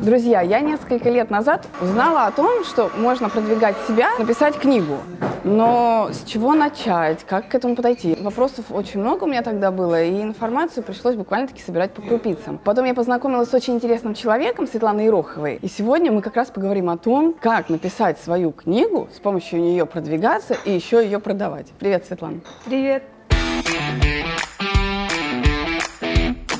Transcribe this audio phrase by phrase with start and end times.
[0.00, 4.98] Друзья, я несколько лет назад узнала о том, что можно продвигать себя, написать книгу.
[5.42, 7.24] Но с чего начать?
[7.24, 8.16] Как к этому подойти?
[8.20, 12.58] Вопросов очень много у меня тогда было, и информацию пришлось буквально-таки собирать по крупицам.
[12.58, 16.90] Потом я познакомилась с очень интересным человеком, Светланой Ироховой, и сегодня мы как раз поговорим
[16.90, 21.66] о том, как написать свою книгу, с помощью нее продвигаться и еще ее продавать.
[21.80, 22.40] Привет, Светлана.
[22.64, 23.02] Привет.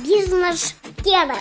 [0.04, 1.34] Бизнес-тема.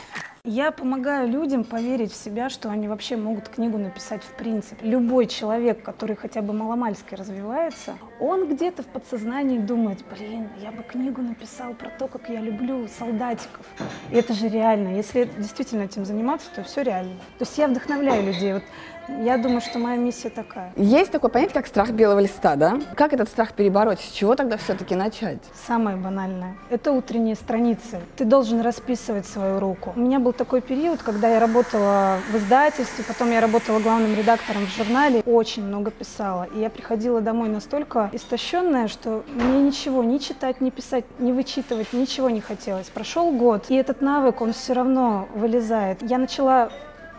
[0.49, 4.87] Я помогаю людям поверить в себя, что они вообще могут книгу написать в принципе.
[4.87, 10.83] Любой человек, который хотя бы маломальски развивается, он где-то в подсознании думает, блин, я бы
[10.83, 13.65] книгу написал про то, как я люблю солдатиков.
[14.09, 14.95] И это же реально.
[14.95, 17.17] Если действительно этим заниматься, то все реально.
[17.39, 18.53] То есть я вдохновляю людей.
[18.53, 18.63] Вот
[19.07, 20.71] я думаю, что моя миссия такая.
[20.75, 22.79] Есть такое понятие, как страх белого листа, да?
[22.95, 23.99] Как этот страх перебороть?
[23.99, 25.39] С чего тогда все-таки начать?
[25.67, 27.99] Самое банальное– это утренние страницы.
[28.15, 29.93] Ты должен расписывать свою руку.
[29.95, 34.65] У меня был такой период, когда я работала в издательстве, потом я работала главным редактором
[34.65, 36.47] в журнале, очень много писала.
[36.55, 41.93] И я приходила домой настолько истощенная, что мне ничего ни читать, ни писать, ни вычитывать,
[41.93, 42.87] ничего не хотелось.
[42.87, 46.01] Прошел год, и этот навык, он все равно вылезает.
[46.01, 46.69] Я начала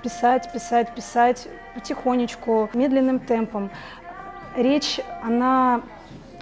[0.02, 3.70] писать, писать, писать потихонечку, медленным темпом.
[4.56, 5.82] Речь, она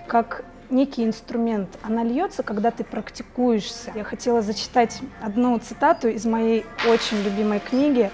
[0.06, 1.68] как некий инструмент.
[1.82, 3.92] Она льется, когда ты практикуешься.
[3.94, 8.10] Я хотела зачитать одну цитату из моей очень любимой книги.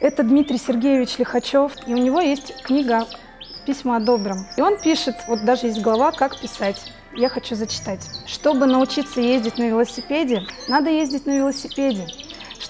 [0.00, 3.06] Это Дмитрий Сергеевич Лихачев, и у него есть книга
[3.66, 4.46] «Письма о добром».
[4.56, 6.92] И он пишет, вот даже есть глава «Как писать».
[7.16, 8.00] Я хочу зачитать.
[8.26, 12.06] Чтобы научиться ездить на велосипеде, надо ездить на велосипеде.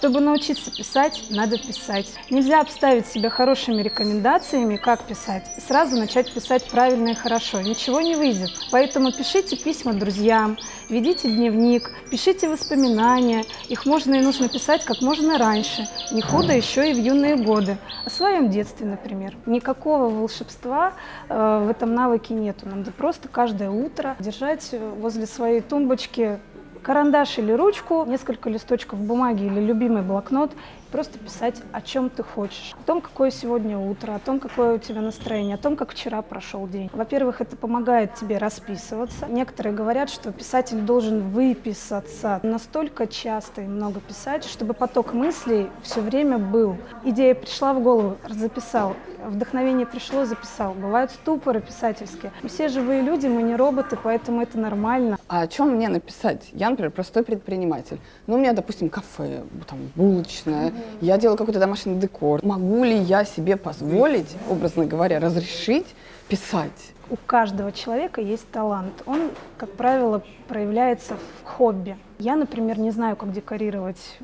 [0.04, 2.12] Чтобы научиться писать, надо писать.
[2.28, 7.62] Нельзя обставить себя хорошими рекомендациями, как писать, и сразу начать писать правильно и хорошо.
[7.62, 8.50] Ничего не выйдет.
[8.70, 10.58] Поэтому пишите письма друзьям,
[10.90, 13.46] ведите дневник, пишите воспоминания.
[13.70, 15.88] Их можно и нужно писать как можно раньше.
[16.12, 17.78] Не худо еще и в юные годы.
[18.04, 19.34] О своем детстве, например.
[19.46, 20.92] Никакого волшебства
[21.30, 22.68] э, в этом навыке нету.
[22.68, 26.40] Надо просто каждое утро держать возле своей тумбочки
[26.84, 30.52] карандаш или ручку, несколько листочков бумаги или любимый блокнот,
[30.94, 32.72] просто писать, о чем ты хочешь.
[32.80, 36.22] О том, какое сегодня утро, о том, какое у тебя настроение, о том, как вчера
[36.22, 36.88] прошел день.
[36.92, 39.26] Во-первых, это помогает тебе расписываться.
[39.26, 46.00] Некоторые говорят, что писатель должен выписаться настолько часто и много писать, чтобы поток мыслей все
[46.00, 46.76] время был.
[47.02, 48.94] Идея пришла в голову, записал.
[49.26, 50.74] Вдохновение пришло, записал.
[50.74, 52.30] Бывают ступоры писательские.
[52.42, 55.18] Мы все живые люди, мы не роботы, поэтому это нормально.
[55.26, 56.50] А о чем мне написать?
[56.52, 57.98] Я, например, простой предприниматель.
[58.28, 62.44] Ну, у меня, допустим, кафе, там, булочная, mm-hmm я делаю какой-то домашний декор.
[62.44, 65.86] Могу ли я себе позволить, образно говоря, разрешить
[66.28, 66.92] писать?
[67.10, 69.02] У каждого человека есть талант.
[69.06, 71.96] Он, как правило, проявляется в хобби.
[72.18, 74.18] Я, например, не знаю, как декорировать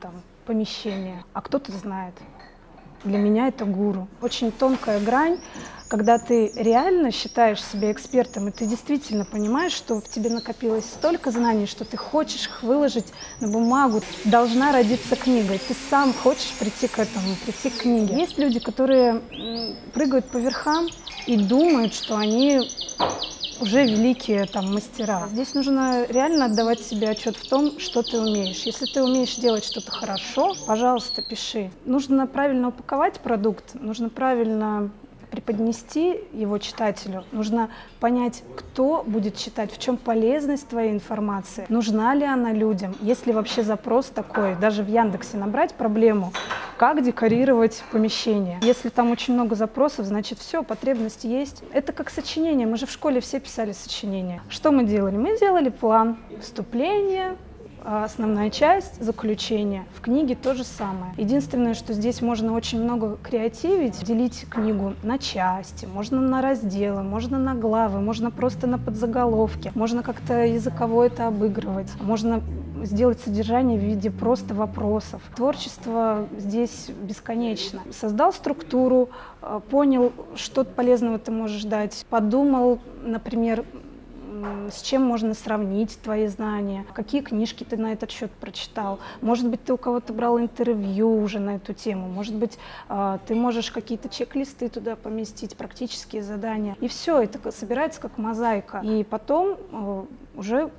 [0.00, 2.14] там, помещение, а кто-то знает.
[3.04, 4.08] Для меня это гуру.
[4.20, 5.38] Очень тонкая грань,
[5.88, 11.30] когда ты реально считаешь себя экспертом, и ты действительно понимаешь, что в тебе накопилось столько
[11.30, 13.06] знаний, что ты хочешь их выложить
[13.40, 18.16] на бумагу, должна родиться книга, и ты сам хочешь прийти к этому, прийти к книге.
[18.16, 19.20] Есть люди, которые
[19.92, 20.88] прыгают по верхам
[21.26, 22.60] и думают, что они
[23.62, 25.28] уже великие там мастера.
[25.30, 28.62] Здесь нужно реально отдавать себе отчет в том, что ты умеешь.
[28.64, 31.70] Если ты умеешь делать что-то хорошо, пожалуйста, пиши.
[31.84, 34.90] Нужно правильно упаковать продукт, нужно правильно
[35.32, 37.70] преподнести его читателю, нужно
[38.00, 43.32] понять, кто будет читать, в чем полезность твоей информации, нужна ли она людям, есть ли
[43.32, 46.32] вообще запрос такой, даже в Яндексе набрать проблему,
[46.76, 48.58] как декорировать помещение.
[48.62, 51.62] Если там очень много запросов, значит все, потребность есть.
[51.72, 54.42] Это как сочинение, мы же в школе все писали сочинения.
[54.50, 55.16] Что мы делали?
[55.16, 57.36] Мы делали план вступления,
[57.84, 59.84] основная часть, заключение.
[59.94, 61.12] В книге то же самое.
[61.16, 67.38] Единственное, что здесь можно очень много креативить, делить книгу на части, можно на разделы, можно
[67.38, 72.42] на главы, можно просто на подзаголовки, можно как-то языково это обыгрывать, можно
[72.84, 75.22] сделать содержание в виде просто вопросов.
[75.36, 77.80] Творчество здесь бесконечно.
[77.92, 83.64] Создал структуру, а, понял, что полезного ты можешь дать, подумал, например,
[84.70, 88.98] с чем можно сравнить твои знания, какие книжки ты на этот счет прочитал.
[89.20, 92.58] Может быть, ты у кого-то брал интервью уже на эту тему, может быть,
[92.88, 96.76] а, ты можешь какие-то чек-листы туда поместить, практические задания.
[96.80, 98.80] И все, это собирается как мозаика.
[98.84, 100.70] И потом а, уже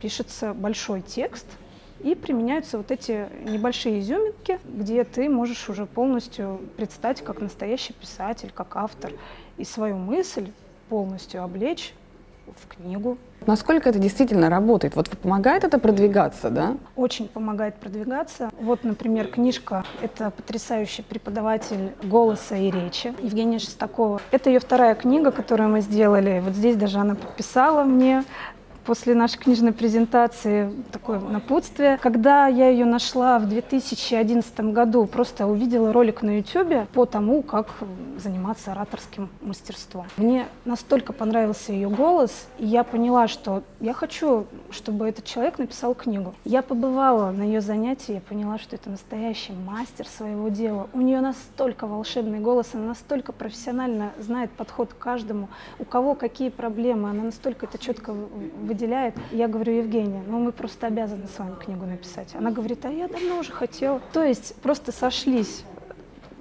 [0.00, 1.46] пишется большой текст,
[2.00, 8.50] и применяются вот эти небольшие изюминки, где ты можешь уже полностью предстать как настоящий писатель,
[8.54, 9.12] как автор,
[9.56, 10.50] и свою мысль
[10.90, 11.94] полностью облечь
[12.46, 13.18] в книгу.
[13.46, 14.96] Насколько это действительно работает?
[14.96, 16.76] Вот помогает это продвигаться, да?
[16.96, 18.50] Очень помогает продвигаться.
[18.58, 24.20] Вот, например, книжка— это потрясающий преподаватель голоса и речи Евгения Шестакова.
[24.30, 26.40] Это ее вторая книга, которую мы сделали.
[26.40, 28.24] Вот здесь даже она подписала мне
[28.84, 31.98] после нашей книжной презентации такое напутствие.
[31.98, 37.68] Когда я ее нашла в 2011 году, просто увидела ролик на YouTube по тому, как
[38.18, 40.06] заниматься ораторским мастерством.
[40.16, 45.94] Мне настолько понравился ее голос, и я поняла, что я хочу, чтобы этот человек написал
[45.94, 46.34] книгу.
[46.44, 50.88] Я побывала на ее занятии, я поняла, что это настоящий мастер своего дела.
[50.92, 55.48] У нее настолько волшебный голос, она настолько профессионально знает подход к каждому,
[55.78, 58.14] у кого какие проблемы, она настолько это четко
[58.74, 59.14] выделяет.
[59.30, 62.34] Я говорю, Евгения, ну мы просто обязаны с вами книгу написать.
[62.34, 64.00] Она говорит, а я давно уже хотела.
[64.12, 65.64] То есть просто сошлись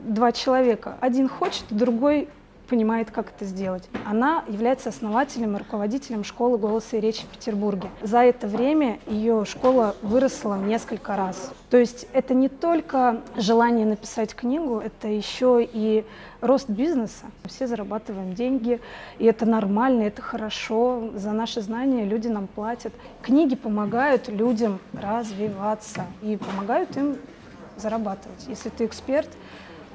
[0.02, 0.98] два человека.
[1.00, 2.28] Один хочет, другой
[2.68, 3.90] понимает, как это сделать.
[4.06, 7.90] Она является основателем и руководителем школы голоса и речи в Петербурге.
[8.02, 11.52] За это время ее школа выросла несколько раз.
[11.70, 16.06] То есть это не только желание написать книгу, это еще и
[16.42, 17.26] рост бизнеса.
[17.46, 18.80] Все зарабатываем деньги,
[19.20, 21.12] и это нормально, это хорошо.
[21.16, 22.94] За наши знания люди нам платят.
[23.22, 27.18] Книги помогают людям развиваться и помогают им
[27.78, 28.46] зарабатывать.
[28.48, 29.30] Если ты эксперт,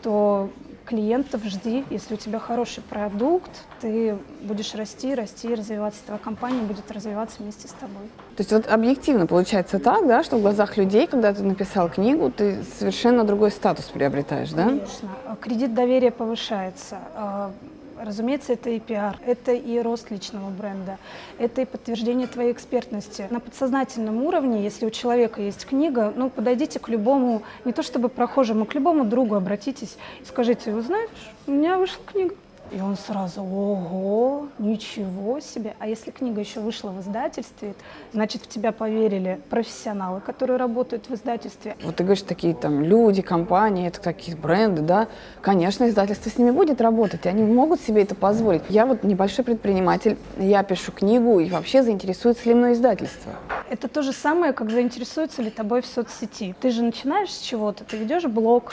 [0.02, 0.50] то
[0.88, 1.84] клиентов жди.
[1.90, 3.50] Если у тебя хороший продукт,
[3.80, 6.00] ты будешь расти, расти, развиваться.
[6.06, 8.08] Твоя компания будет развиваться вместе с тобой.
[8.36, 12.30] То есть вот объективно получается так, да, что в глазах людей, когда ты написал книгу,
[12.30, 14.64] ты совершенно другой статус приобретаешь, да?
[14.64, 15.08] Конечно.
[15.40, 17.52] Кредит доверия повышается а,
[18.00, 20.98] Разумеется, это и пиар, это и рост личного бренда,
[21.38, 23.26] это и подтверждение твоей экспертности.
[23.30, 28.08] На подсознательном уровне, если у человека есть книга, ну, подойдите к любому, не то чтобы
[28.08, 31.10] прохожему, к любому другу обратитесь и скажите, вы знаешь,
[31.46, 32.34] у меня вышла книга,
[32.70, 35.74] и он сразу, ого, ничего себе.
[35.78, 37.74] А если книга еще вышла в издательстве,
[38.12, 41.76] значит, в тебя поверили профессионалы, которые работают в издательстве.
[41.82, 45.08] Вот ты говоришь, такие там люди, компании, это такие бренды, да.
[45.40, 48.62] Конечно, издательство с ними будет работать, и они могут себе это позволить.
[48.68, 53.32] Я вот небольшой предприниматель, я пишу книгу, и вообще заинтересуется ли мной издательство?
[53.70, 56.54] Это то же самое, как заинтересуется ли тобой в соцсети.
[56.60, 58.72] Ты же начинаешь с чего-то, ты ведешь блог,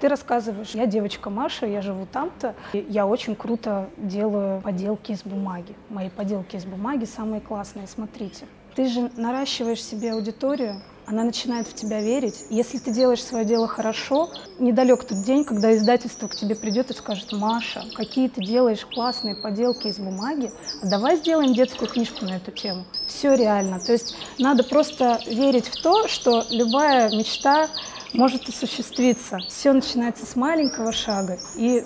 [0.00, 5.74] ты рассказываешь, я девочка Маша, я живу там-то, я очень круто делаю поделки из бумаги.
[5.88, 8.46] Мои поделки из бумаги самые классные, смотрите.
[8.74, 12.44] Ты же наращиваешь себе аудиторию, она начинает в тебя верить.
[12.50, 14.28] Если ты делаешь свое дело хорошо,
[14.58, 19.36] недалек тот день, когда издательство к тебе придет и скажет, Маша, какие ты делаешь классные
[19.36, 20.50] поделки из бумаги,
[20.82, 22.84] давай сделаем детскую книжку на эту тему.
[23.06, 23.78] Все реально.
[23.78, 27.68] То есть надо просто верить в то, что любая мечта
[28.14, 29.38] может осуществиться.
[29.48, 31.84] Все начинается с маленького шага и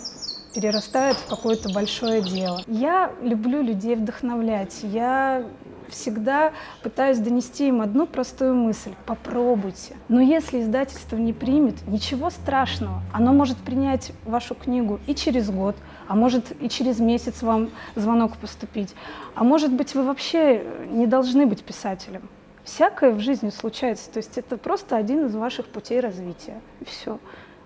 [0.55, 2.63] перерастает в какое-то большое дело.
[2.67, 4.81] Я люблю людей вдохновлять.
[4.83, 5.47] Я
[5.89, 6.53] всегда
[6.83, 8.93] пытаюсь донести им одну простую мысль.
[9.07, 9.97] Попробуйте.
[10.09, 13.03] Но если издательство не примет, ничего страшного.
[13.13, 15.77] Оно может принять вашу книгу и через год,
[16.07, 18.95] а может и через месяц вам звонок поступить.
[19.35, 22.23] А может быть, вы вообще не должны быть писателем.
[22.65, 26.61] Всякое в жизни случается, то есть это просто один из ваших путей развития.
[26.87, 27.19] Все.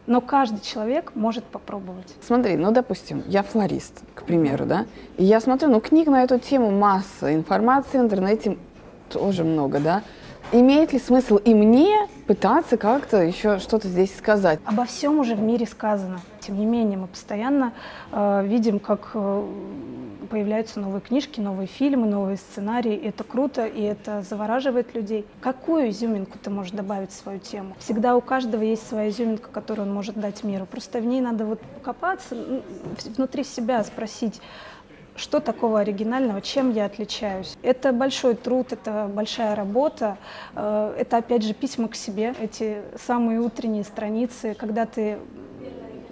[0.07, 2.15] Но каждый человек может попробовать.
[2.21, 4.87] Смотри, ну, допустим, я флорист, к примеру, да,
[5.17, 8.59] и я смотрю, ну, книг на эту тему масса, информации в интернете
[9.09, 10.03] тоже много, да.
[10.57, 14.61] Имеет ли смысл и мне пытаться как-то еще что-то здесь сказать?
[14.65, 16.21] Обо всем уже в мире сказано.
[16.39, 17.73] Тем не менее, мы постоянно
[18.13, 19.49] э, видим, как э,
[20.31, 22.95] появляются новые книжки, новые фильмы, новые сценарии.
[22.95, 25.27] И это круто, и это завораживает людей.
[25.41, 27.75] Какую изюминку ты можешь добавить в свою тему?
[27.81, 30.67] Всегда у каждого есть своя изюминка, которую он может дать миру.
[30.67, 32.37] Просто в ней надо вот покопаться,
[33.17, 34.41] внутри себя спросить,
[35.17, 37.57] что такого оригинального, чем я отличаюсь.
[37.63, 40.17] Это большой труд, это большая работа,
[40.55, 45.19] э, это опять же письма к себе, эти самые утренние страницы, когда ты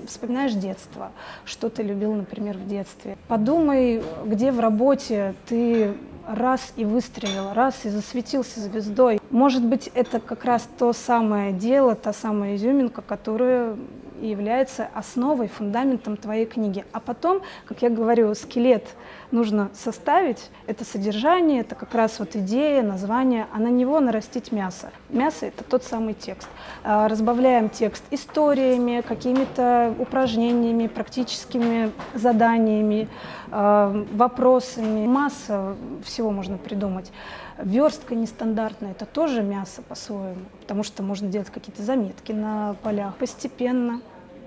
[0.06, 1.12] вспоминаешь детство,
[1.44, 3.16] что ты любил, например, в детстве.
[3.28, 5.94] Подумай, где в работе ты
[6.26, 9.20] раз и выстрелил, раз и засветился звездой.
[9.30, 13.78] Может быть, это как раз то самое дело, та самая изюминка, которую
[14.20, 16.84] является основой, фундаментом твоей книги.
[16.92, 18.94] А потом, как я говорю, скелет
[19.32, 24.90] нужно составить, это содержание, это как раз вот идея, название, а на него нарастить мясо.
[25.08, 26.48] Мясо— это тот самый текст.
[26.84, 33.08] А, разбавляем текст историями, какими-то упражнениями, практическими заданиями,
[33.50, 35.06] а, вопросами.
[35.06, 35.74] Масса
[36.04, 37.10] всего можно придумать.
[37.58, 43.16] Верстка нестандартная, это тоже мясо по-своему, потому что можно делать какие-то заметки на полях.
[43.16, 44.00] Постепенно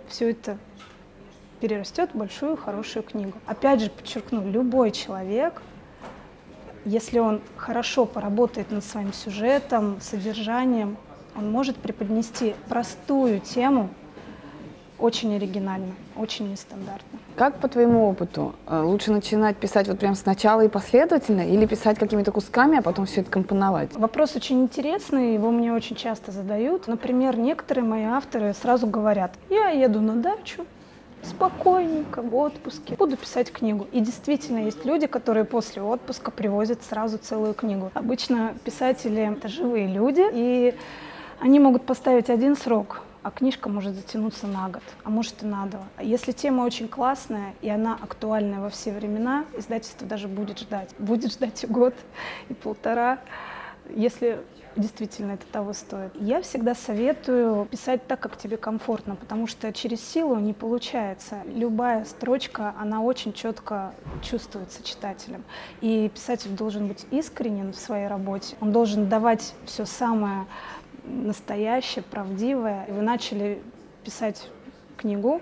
[0.07, 0.57] все это
[1.65, 3.33] перерастет в большую хорошую книгу.
[3.47, 5.63] Опять же, подчеркну, любой человек
[6.85, 10.97] если он хорошо поработает над своим сюжетом, содержанием,
[11.35, 13.89] он может преподнести простую тему
[14.99, 17.19] очень оригинально, очень нестандартно.
[17.35, 21.97] Как по твоему опыту, э, лучше начинать писать вот прям сначала и последовательно, или писать
[21.97, 23.93] какими-то кусками, а потом все это компоновать?
[23.95, 26.87] Вопрос очень интересный, его мне очень часто задают.
[26.87, 30.65] Например, некоторые мои авторы сразу говорят, я еду на дачу,
[31.25, 33.87] спокойненько, в отпуске, буду писать книгу.
[33.91, 37.91] И действительно есть люди, которые после отпуска привозят сразу целую книгу.
[37.93, 40.75] Обычно писатели— это живые люди, и
[41.39, 45.65] они могут поставить один срок, а книжка может затянуться на год, а может и на
[45.65, 45.83] два.
[45.99, 50.89] Если тема очень классная и она актуальная во все времена, издательство даже будет ждать.
[50.99, 51.95] Будет ждать и год,
[52.49, 53.19] и полтора,
[53.89, 54.39] если
[54.75, 56.11] действительно это того стоит.
[56.15, 61.41] Я всегда советую писать так, как тебе комфортно, потому что через силу не получается.
[61.45, 65.43] Любая строчка, она очень четко чувствуется читателем.
[65.81, 68.55] И писатель должен быть искренен в своей работе.
[68.61, 70.45] Он должен давать все самое
[71.05, 72.85] настоящее, правдивое.
[72.89, 73.61] Вы начали
[74.03, 74.49] писать
[74.97, 75.41] книгу,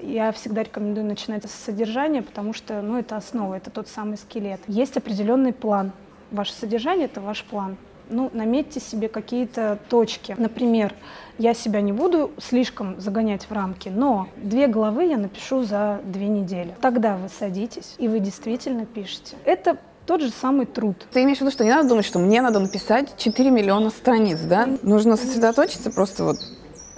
[0.00, 4.60] я всегда рекомендую начинать с содержания, потому что ну, это основа, это тот самый скелет.
[4.66, 5.92] Есть определенный план.
[6.30, 7.76] Ваше содержание— это ваш план.
[8.08, 10.34] Ну, наметьте себе какие-то точки.
[10.38, 10.94] Например,
[11.38, 16.28] я себя не буду слишком загонять в рамки, но две главы я напишу за две
[16.28, 16.74] недели.
[16.80, 19.36] Тогда вы садитесь, и вы действительно пишете.
[19.44, 20.96] Это тот же самый труд.
[21.12, 24.38] Ты имеешь в виду, что не надо думать, что мне надо написать 4 миллиона страниц,
[24.40, 24.68] да?
[24.82, 26.36] Нужно сосредоточиться просто вот...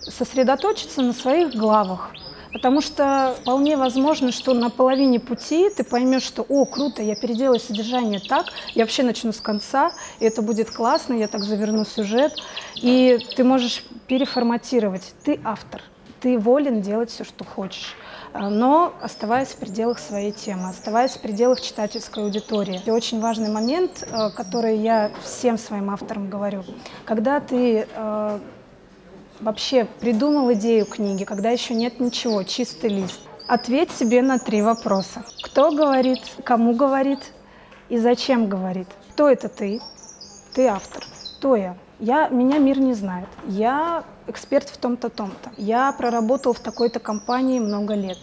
[0.00, 2.12] Сосредоточиться на своих главах.
[2.56, 7.60] Потому что вполне возможно, что на половине пути ты поймешь, что «О, круто, я переделаю
[7.60, 12.32] содержание так, я вообще начну с конца, и это будет классно, я так заверну сюжет».
[12.76, 15.12] И ты можешь переформатировать.
[15.22, 15.82] Ты автор,
[16.22, 17.94] ты волен делать все, что хочешь.
[18.32, 22.80] Э, но оставаясь в пределах своей темы, оставаясь в пределах читательской аудитории.
[22.86, 26.64] И очень важный момент, э, который я всем своим авторам говорю.
[27.04, 28.38] Когда ты э,
[29.40, 35.24] вообще придумал идею книги, когда еще нет ничего, чистый лист, ответь себе на три вопроса.
[35.42, 37.20] Кто говорит, кому говорит
[37.88, 38.88] и зачем говорит?
[39.12, 39.80] Кто это ты?
[40.54, 41.04] Ты автор.
[41.38, 41.76] Кто я?
[41.98, 43.28] Я, меня мир не знает.
[43.46, 45.50] Я эксперт в том-то, том-то.
[45.56, 48.18] Я проработал в такой-то компании много лет.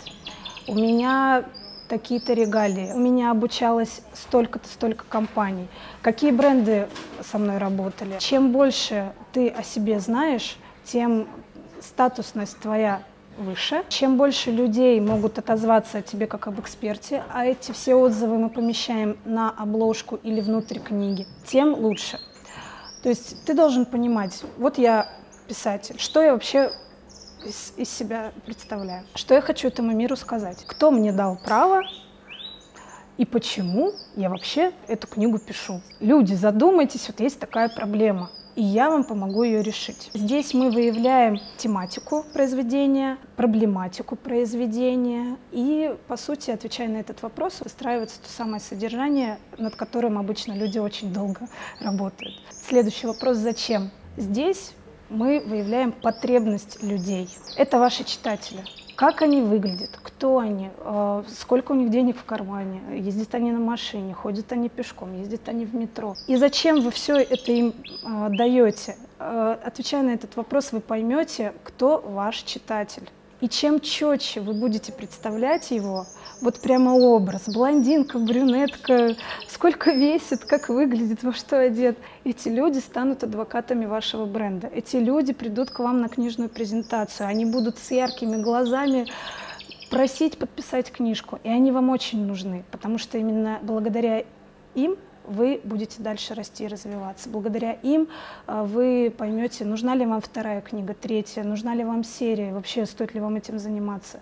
[0.67, 1.45] У меня
[1.87, 2.91] такие-то регалии.
[2.93, 5.67] У меня обучалось столько-то, столько компаний.
[6.01, 6.87] Какие бренды
[7.23, 8.17] со мной работали?
[8.19, 11.27] Чем больше ты о себе знаешь, тем
[11.81, 13.03] статусность твоя
[13.37, 13.83] выше.
[13.89, 18.49] Чем больше людей могут отозваться о тебе как об эксперте, а эти все отзывы мы
[18.49, 22.19] помещаем на обложку или внутрь книги, тем лучше.
[23.01, 25.09] То есть ты должен понимать, вот я
[25.47, 26.71] писатель, что я вообще
[27.43, 31.81] из, из себя представляю, что я хочу этому миру сказать, кто мне дал право
[33.17, 35.81] и почему я вообще эту книгу пишу.
[35.99, 40.09] Люди, задумайтесь, вот есть такая проблема и я вам помогу ее решить.
[40.13, 48.21] Здесь мы выявляем тематику произведения, проблематику произведения, и, по сути, отвечая на этот вопрос, выстраивается
[48.21, 51.47] то самое содержание, над которым обычно люди очень долго
[51.79, 52.41] работают.
[52.49, 53.91] Следующий вопрос «Зачем?».
[54.17, 54.73] Здесь
[55.09, 57.29] мы выявляем потребность людей.
[57.57, 58.63] Это ваши читатели.
[58.95, 63.59] Как они выглядят, кто они, э, сколько у них денег в кармане, ездят они на
[63.59, 66.15] машине, ходят они пешком, ездят они в метро.
[66.27, 67.73] И зачем вы все это им
[68.03, 68.95] э, даете?
[69.19, 73.09] Э, отвечая на этот вопрос, вы поймете, кто ваш читатель.
[73.43, 76.05] И чем четче вы будете представлять его,
[76.39, 79.17] вот прямо образ, блондинка, брюнетка,
[79.49, 84.67] сколько весит, как выглядит, во что одет, эти люди станут адвокатами вашего бренда.
[84.67, 89.07] Эти люди придут к вам на книжную презентацию, они будут с яркими глазами
[89.91, 94.23] просить подписать книжку, и они вам очень нужны, потому что именно благодаря
[94.73, 97.29] им вы будете дальше расти и развиваться.
[97.29, 98.07] Благодаря им
[98.45, 103.13] а, вы поймете, нужна ли вам вторая книга, третья, нужна ли вам серия, вообще стоит
[103.13, 104.19] ли вам этим заниматься.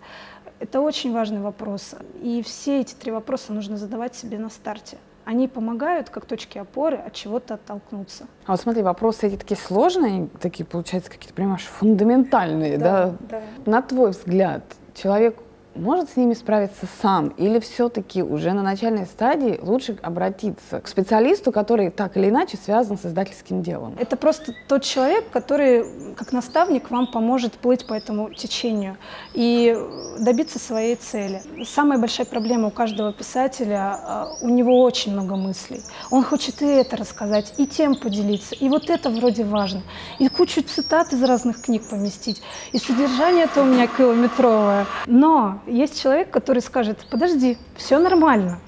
[0.59, 1.95] Это очень важный вопрос.
[2.21, 4.97] И все эти три вопроса нужно задавать себе на старте.
[5.25, 8.25] Они помогают, как точки опоры, от чего-то оттолкнуться.
[8.45, 13.15] А вот смотри, вопросы эти такие сложные, такие, получается, какие-то, понимаешь, фундаментальные, да?
[13.29, 13.41] да?
[13.65, 13.71] да.
[13.71, 15.37] На твой взгляд, человек
[15.75, 17.29] может с ними справиться сам?
[17.37, 22.97] Или все-таки уже на начальной стадии лучше обратиться к специалисту, который так или иначе связан
[22.97, 23.95] с издательским делом?
[23.99, 28.97] Это просто тот человек, который как наставник вам поможет плыть по этому течению
[29.33, 29.77] и
[30.19, 31.41] добиться своей цели.
[31.65, 35.81] Самая большая проблема у каждого писателя, а, у него очень много мыслей.
[36.09, 39.81] Он хочет и это рассказать, и тем поделиться, и вот это вроде важно,
[40.19, 44.85] и кучу цитат из разных книг поместить, и содержание это у меня километровое.
[45.05, 48.59] Но есть человек, который скажет, подожди, все нормально,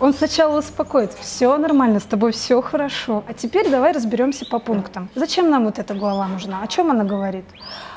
[0.00, 3.24] Он сначала успокоит, все нормально, с тобой все хорошо.
[3.28, 5.08] А теперь давай разберемся по пунктам.
[5.14, 6.62] Зачем нам вот эта глава нужна?
[6.62, 7.44] О чем она говорит?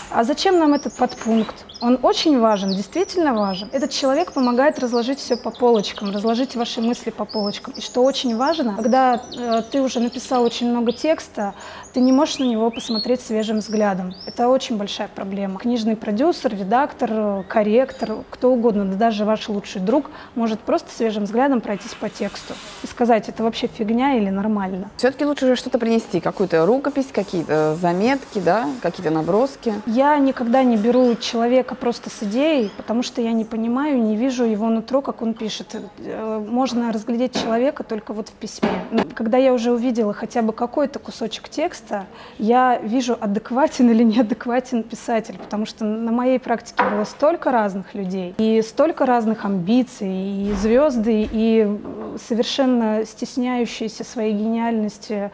[0.09, 1.65] А зачем нам этот подпункт?
[1.81, 3.67] Он очень важен, действительно важен.
[3.71, 7.73] Этот человек помогает разложить все по полочкам, разложить ваши мысли по полочкам.
[7.75, 11.55] И что очень важно, когда э, ты уже написал очень много текста,
[11.93, 14.13] ты не можешь на него посмотреть свежим взглядом.
[14.27, 15.59] Это очень большая проблема.
[15.59, 21.61] Книжный продюсер, редактор, корректор, кто угодно, да даже ваш лучший друг может просто свежим взглядом
[21.61, 24.89] пройтись по тексту и сказать, это вообще фигня или нормально.
[24.97, 29.73] Все-таки лучше же что-то принести, какую-то рукопись, какие-то заметки, да, какие-то наброски.
[29.87, 34.43] Я никогда не беру человека просто с идеей, потому что я не понимаю, не вижу
[34.43, 35.75] его нутро, как он пишет.
[35.99, 38.69] Э, можно разглядеть человека только вот в письме.
[38.91, 42.05] Но когда я уже увидела хотя бы какой-то кусочек текста,
[42.37, 48.35] я вижу, адекватен или неадекватен писатель, потому что на моей практике было столько разных людей,
[48.37, 51.79] и столько разных амбиций, и звезды, и
[52.27, 55.31] совершенно стесняющиеся своей гениальности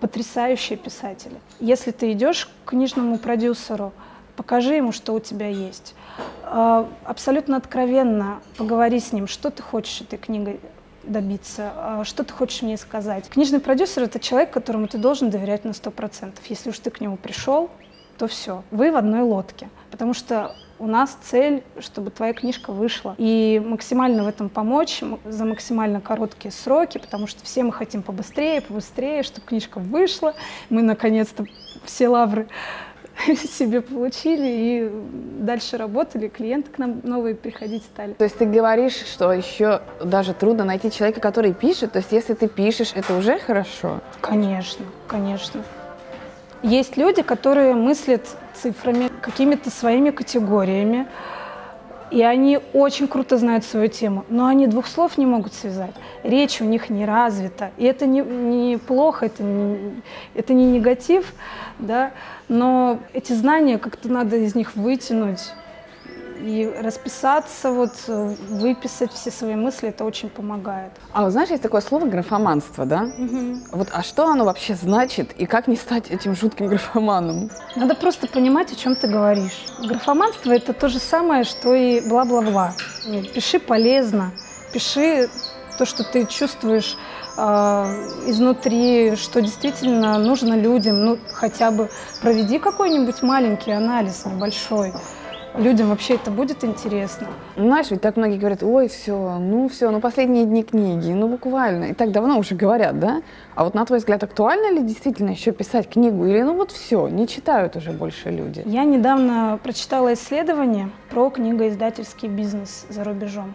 [0.00, 1.36] потрясающие писатели.
[1.60, 3.92] Если ты идешь к книжному продюсеру,
[4.36, 5.94] покажи ему, что у тебя есть.
[6.44, 10.60] А, абсолютно откровенно поговори с ним, что ты хочешь этой книгой
[11.02, 13.28] добиться, а, что ты хочешь мне сказать.
[13.28, 16.34] Книжный продюсер— это человек, которому ты должен доверять на 100%.
[16.48, 17.70] Если уж ты к нему пришел,
[18.18, 19.68] то все, вы в одной лодке.
[19.90, 23.14] Потому что у нас цель, чтобы твоя книжка вышла.
[23.18, 28.60] И максимально в этом помочь за максимально короткие сроки, потому что все мы хотим побыстрее,
[28.60, 30.34] побыстрее, чтобы книжка вышла.
[30.70, 31.46] Мы наконец-то
[31.84, 32.48] все лавры
[33.36, 34.90] себе получили и
[35.40, 38.12] дальше работали, клиенты к нам новые приходить стали.
[38.14, 42.34] То есть ты говоришь, что еще даже трудно найти человека, который пишет, то есть если
[42.34, 44.00] ты пишешь, это уже хорошо?
[44.20, 45.62] Конечно, конечно.
[46.62, 48.22] Есть люди, которые мыслят
[48.54, 51.06] цифрами, какими-то своими категориями,
[52.10, 55.94] и они очень круто знают свою тему, но они двух слов не могут связать.
[56.22, 57.70] Речь у них не развита.
[57.76, 60.02] И это не, не плохо, это не,
[60.34, 61.32] это не негатив,
[61.78, 62.12] да,
[62.48, 65.52] но эти знания как-то надо из них вытянуть
[66.44, 70.92] и расписаться, вот, выписать все свои мысли, это очень помогает.
[71.12, 73.04] А вот знаешь, есть такое слово графоманство, да?
[73.18, 73.56] Угу.
[73.72, 77.50] Вот, а что оно вообще значит и как не стать этим жутким графоманом?
[77.76, 79.64] Надо просто понимать, о чем ты говоришь.
[79.82, 82.74] Графоманство это то же самое, что и бла-бла-бла.
[83.34, 84.32] Пиши полезно,
[84.72, 85.30] пиши
[85.78, 86.96] то, что ты чувствуешь
[87.36, 87.42] э,
[88.26, 91.04] изнутри, что действительно нужно людям.
[91.04, 91.88] Ну, хотя бы
[92.20, 94.92] проведи какой-нибудь маленький анализ небольшой
[95.56, 97.28] людям вообще это будет интересно.
[97.56, 101.84] Знаешь, ведь так многие говорят, ой, все, ну все, ну последние дни книги, ну буквально.
[101.84, 103.22] И так давно уже говорят, да?
[103.54, 106.26] А вот на твой взгляд, актуально ли действительно еще писать книгу?
[106.26, 108.62] Или ну вот все, не читают уже больше люди?
[108.66, 113.54] Я недавно прочитала исследование про книгоиздательский бизнес за рубежом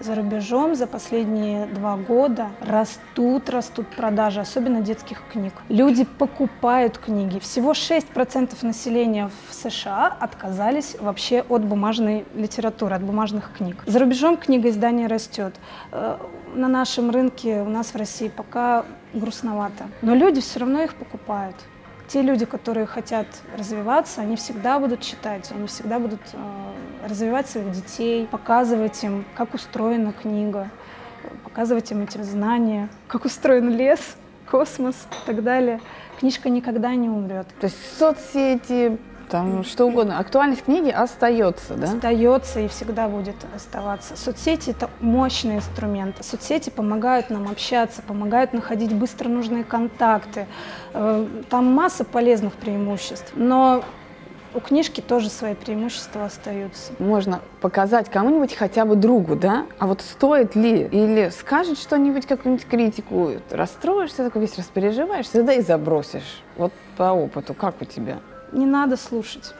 [0.00, 5.52] за рубежом за последние два года растут, растут продажи, особенно детских книг.
[5.68, 7.38] Люди покупают книги.
[7.38, 13.76] Всего 6% населения в США отказались вообще от бумажной литературы, от бумажных книг.
[13.86, 15.54] За рубежом книга издания растет.
[15.92, 16.16] Э,
[16.54, 19.84] на нашем рынке у нас в России пока грустновато.
[20.02, 21.56] Но люди все равно их покупают
[22.12, 26.38] те люди, которые хотят развиваться, они всегда будут читать, они всегда будут э,
[27.04, 30.68] развивать своих детей, показывать им, как устроена книга,
[31.44, 34.16] показывать им эти знания, как устроен лес,
[34.50, 35.80] космос и так далее.
[36.18, 37.46] Книжка никогда не умрет.
[37.60, 38.98] То есть соцсети,
[39.30, 40.18] там что угодно.
[40.18, 41.84] Актуальность книги остается, да?
[41.84, 44.16] Остается и всегда будет оставаться.
[44.16, 46.16] Соцсети– это мощный инструмент.
[46.20, 50.46] Соцсети помогают нам общаться, помогают находить быстро нужные контакты.
[50.94, 53.32] Э, там масса полезных преимуществ.
[53.36, 53.84] Но
[54.54, 56.92] у книжки тоже свои преимущества остаются.
[56.98, 59.66] Можно показать кому-нибудь хотя бы другу, да?
[59.78, 60.86] А вот стоит ли?
[60.86, 66.42] Или скажет что-нибудь, какую-нибудь критику, расстроишься, такой весь распереживаешься, да и забросишь.
[66.56, 68.18] Вот по опыту, как у тебя?
[68.52, 69.54] не надо слушать.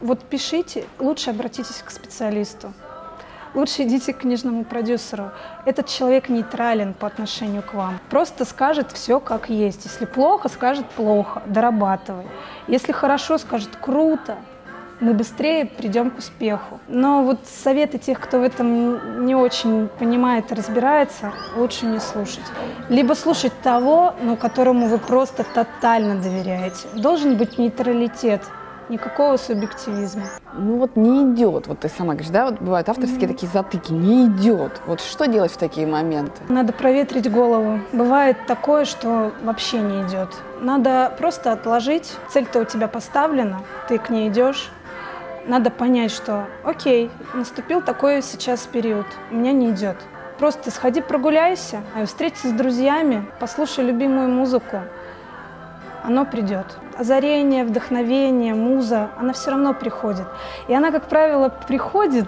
[0.00, 2.72] Вот пишите, лучше обратитесь к специалисту.
[3.54, 5.30] Лучше идите к книжному продюсеру.
[5.64, 8.00] Этот человек нейтрален по отношению к вам.
[8.10, 9.84] Просто скажет все как есть.
[9.84, 12.26] Если плохо, скажет плохо, дорабатывай.
[12.66, 14.36] Если хорошо, скажет круто,
[15.00, 16.80] мы быстрее придем к успеху.
[16.88, 22.44] Но вот советы тех, кто в этом не очень понимает и разбирается, лучше не слушать.
[22.88, 26.88] Либо слушать того, но которому вы просто тотально доверяете.
[26.94, 28.42] Должен быть нейтралитет,
[28.88, 30.24] никакого субъективизма.
[30.52, 33.32] Ну вот не идет, вот ты сама говоришь, да, вот бывают авторские mm-hmm.
[33.32, 34.80] такие затыки, не идет.
[34.86, 36.42] Вот что делать в такие моменты?
[36.48, 37.80] Надо проветрить голову.
[37.92, 40.28] Бывает такое, что вообще не идет.
[40.60, 42.12] Надо просто отложить.
[42.30, 44.70] Цель-то у тебя поставлена, ты к ней идешь,
[45.46, 49.96] надо понять, что окей, наступил такой сейчас период, у меня не идет.
[50.38, 54.80] Просто сходи прогуляйся, встретись с друзьями, послушай любимую музыку.
[56.02, 56.66] Оно придет.
[56.96, 60.26] Озарение, вдохновение, муза, она все равно приходит.
[60.68, 62.26] И она, как правило, приходит,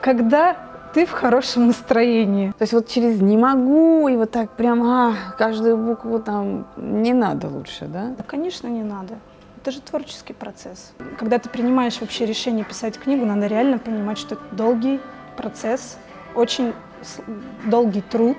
[0.00, 0.56] когда
[0.92, 2.52] ты в хорошем настроении.
[2.52, 7.12] То есть вот через «не могу» и вот так прям а, каждую букву там не
[7.12, 8.14] надо лучше, да?
[8.16, 9.14] Да, конечно, не надо.
[9.60, 10.92] Это же творческий процесс.
[11.18, 15.00] Когда ты принимаешь вообще решение писать книгу, надо реально понимать, что это долгий
[15.36, 15.98] процесс,
[16.34, 16.72] очень
[17.66, 18.36] долгий труд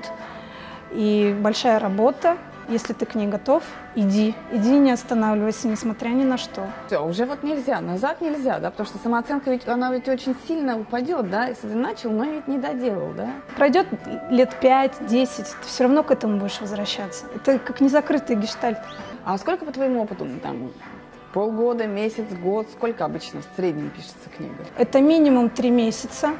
[0.91, 2.37] и большая работа.
[2.69, 3.63] Если ты к ней готов,
[3.97, 4.35] иди.
[4.51, 6.67] Иди, не останавливайся, несмотря ни на что.
[6.85, 10.79] Все, уже вот нельзя, назад нельзя, да, потому что самооценка ведь, она ведь очень сильно
[10.79, 13.29] упадет, да, если ты начал, но ведь не доделал, да.
[13.55, 13.87] Пройдет
[14.29, 17.25] лет 5-10, ты все равно к этому будешь возвращаться.
[17.35, 18.77] Это как незакрытый гештальт.
[19.25, 20.71] А сколько по твоему опыту, ну, там,
[21.33, 24.63] полгода, месяц, год, сколько обычно в среднем пишется книга?
[24.77, 26.33] Это минимум три месяца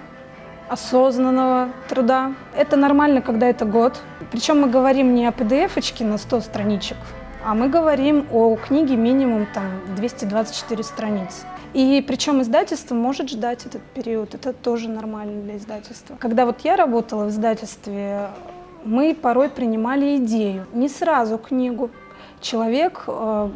[0.70, 2.34] осознанного труда.
[2.56, 4.00] Это нормально, когда это год.
[4.32, 6.98] Причем мы говорим не о PDF-очке на 100 страничек,
[7.47, 11.45] а мы говорим о книге минимум там 224 страниц.
[11.73, 16.17] И причем издательство может ждать этот период, это тоже нормально для издательства.
[16.19, 18.31] Когда вот я работала в издательстве,
[18.83, 21.89] мы порой принимали идею, не сразу книгу.
[22.41, 23.49] Человек э,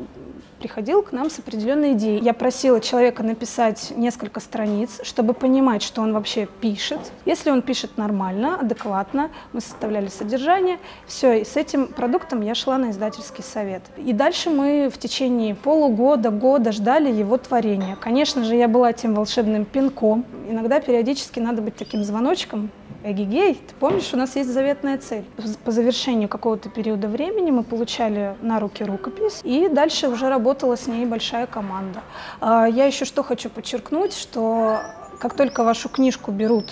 [0.62, 2.22] приходил к нам с определенной идеей.
[2.22, 7.00] Я просила человека написать несколько страниц, чтобы понимать, что он вообще пишет.
[7.26, 12.78] Если он пишет нормально, адекватно, мы составляли содержание, все, и с этим продуктом я шла
[12.78, 13.82] на издательский совет.
[13.98, 17.96] И дальше мы в течение полугода, года ждали его творения.
[17.96, 20.26] Конечно же, я была тем волшебным пинком.
[20.48, 22.70] Иногда периодически надо быть таким звоночком,
[23.04, 25.26] Эгигей, ты помнишь, у нас есть заветная цель.
[25.66, 30.88] По завершению какого-то периода времени мы получали на руки рукопись, и дальше уже работала с
[30.88, 32.02] ней большая команда.
[32.40, 34.82] А, я еще что хочу подчеркнуть, что
[35.20, 36.66] как только вашу книжку берут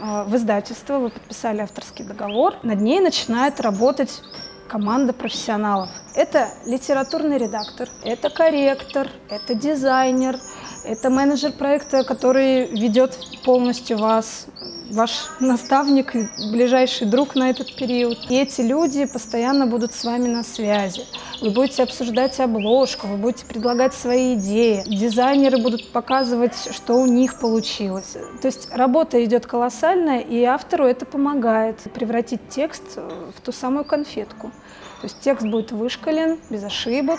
[0.00, 4.22] а, в издательство, вы подписали авторский договор, над ней начинает работать
[4.68, 5.90] команда профессионалов.
[6.14, 10.38] Это литературный редактор, это корректор, это дизайнер,
[10.84, 14.46] это менеджер проекта, который ведет полностью вас
[14.92, 16.12] ваш наставник
[16.52, 18.18] ближайший друг на этот период.
[18.28, 21.04] И эти люди постоянно будут с вами на связи.
[21.40, 24.84] Вы будете обсуждать обложку, вы будете предлагать свои идеи.
[24.86, 28.16] Дизайнеры будут показывать, что у них получилось.
[28.40, 34.52] То есть работа идет колоссальная, и автору это помогает превратить текст в ту самую конфетку.
[35.00, 37.18] То есть текст будет вышкален, без ошибок,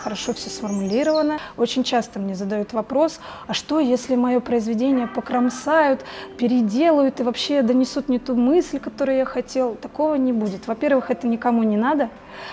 [0.00, 1.38] хорошо все сформулировано.
[1.56, 6.04] Очень часто мне задают вопрос, а что, если мое произведение покромсают,
[6.38, 9.74] переделают и вообще донесут не ту мысль, которую я хотел?
[9.74, 10.66] Такого не будет.
[10.66, 12.10] Во-первых, это никому не надо.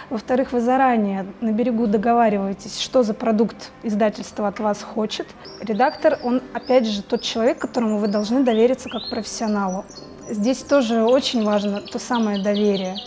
[0.09, 5.27] Во-вторых, вы заранее на берегу договариваетесь, что за продукт издательство от вас хочет.
[5.61, 9.85] Редактор, он опять же тот человек, которому вы должны довериться как профессионалу.
[10.29, 12.97] Здесь тоже очень важно то самое доверие.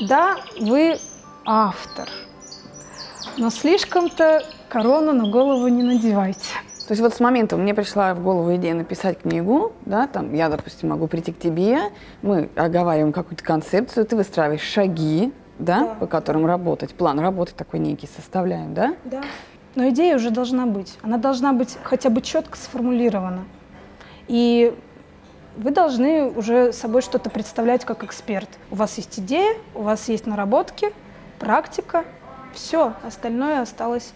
[0.00, 0.98] Да, вы
[1.44, 2.08] автор–
[3.38, 6.50] но слишком-то корону на голову не надевайте.
[6.86, 10.48] То есть вот с момента мне пришла в голову идея написать книгу, да, там я,
[10.48, 11.78] допустим, могу прийти к тебе,
[12.22, 17.80] мы оговариваем какую-то концепцию, ты выстраиваешь шаги, да, да, по которым работать, план работы такой
[17.80, 18.94] некий составляем, да?
[19.04, 19.22] Да.
[19.74, 20.98] Но идея уже должна быть.
[21.02, 23.44] Она должна быть хотя бы четко сформулирована.
[24.26, 24.74] И
[25.56, 28.48] вы должны уже собой что-то представлять как эксперт.
[28.70, 30.90] У вас есть идея, у вас есть наработки,
[31.38, 32.04] практика,
[32.58, 34.12] все, остальное осталось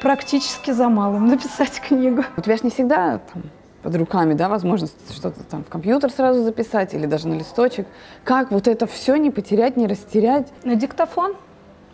[0.00, 2.24] практически за малым написать книгу.
[2.36, 3.42] У тебя же не всегда там,
[3.82, 7.86] под руками, да, возможность что-то там в компьютер сразу записать или даже на листочек.
[8.24, 10.48] Как вот это все не потерять, не растерять?
[10.64, 11.36] На диктофон.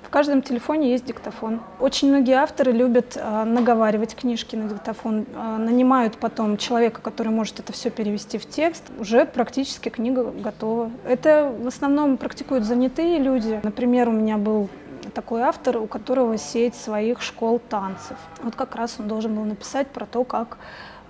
[0.02, 1.60] В каждом телефоне есть диктофон.
[1.78, 7.60] Очень многие авторы любят э, наговаривать книжки на диктофон, э, нанимают потом человека, который может
[7.60, 8.82] это все перевести в текст.
[8.98, 10.90] Уже практически книга готова.
[11.06, 13.60] Это в основном практикуют занятые люди.
[13.62, 14.68] Например, у меня был
[15.10, 18.16] такой автор, у которого сеть своих школ танцев.
[18.42, 20.58] Вот как раз он должен был написать про то, как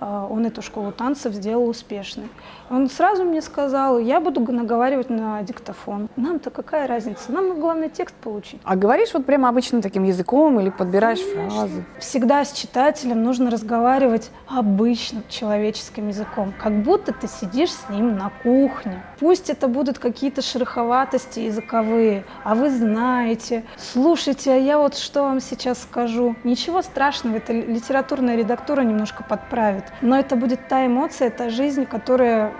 [0.03, 2.27] а, он эту школу танцев сделал успешной.
[2.71, 6.09] Он сразу мне сказал, я буду наговаривать на диктофон.
[6.15, 7.31] Нам-то какая разница?
[7.31, 8.59] Нам главное текст получить.
[8.63, 11.49] А говоришь вот прямо обычным таким языком или подбираешь Конечно.
[11.51, 11.85] фразы?
[11.99, 18.31] Всегда с читателем нужно разговаривать обычным человеческим языком, как будто ты сидишь с ним на
[18.41, 19.03] кухне.
[19.21, 25.39] Пусть это будут какие-то шероховатости языковые, а вы знаете, слушайте, а я вот что вам
[25.39, 26.35] сейчас скажу.
[26.43, 29.83] Ничего страшного, это литературная редактура немножко подправит.
[30.01, 32.51] Но это будет та эмоция, та жизнь, которая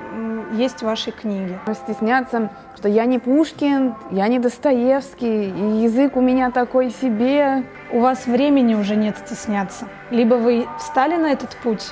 [0.54, 1.60] есть в вашей книге.
[1.74, 7.64] Стесняться, что я не Пушкин, я не Достоевский, и язык у меня такой себе.
[7.92, 9.88] У вас времени уже нет стесняться.
[10.12, 11.92] Либо вы встали на этот путь,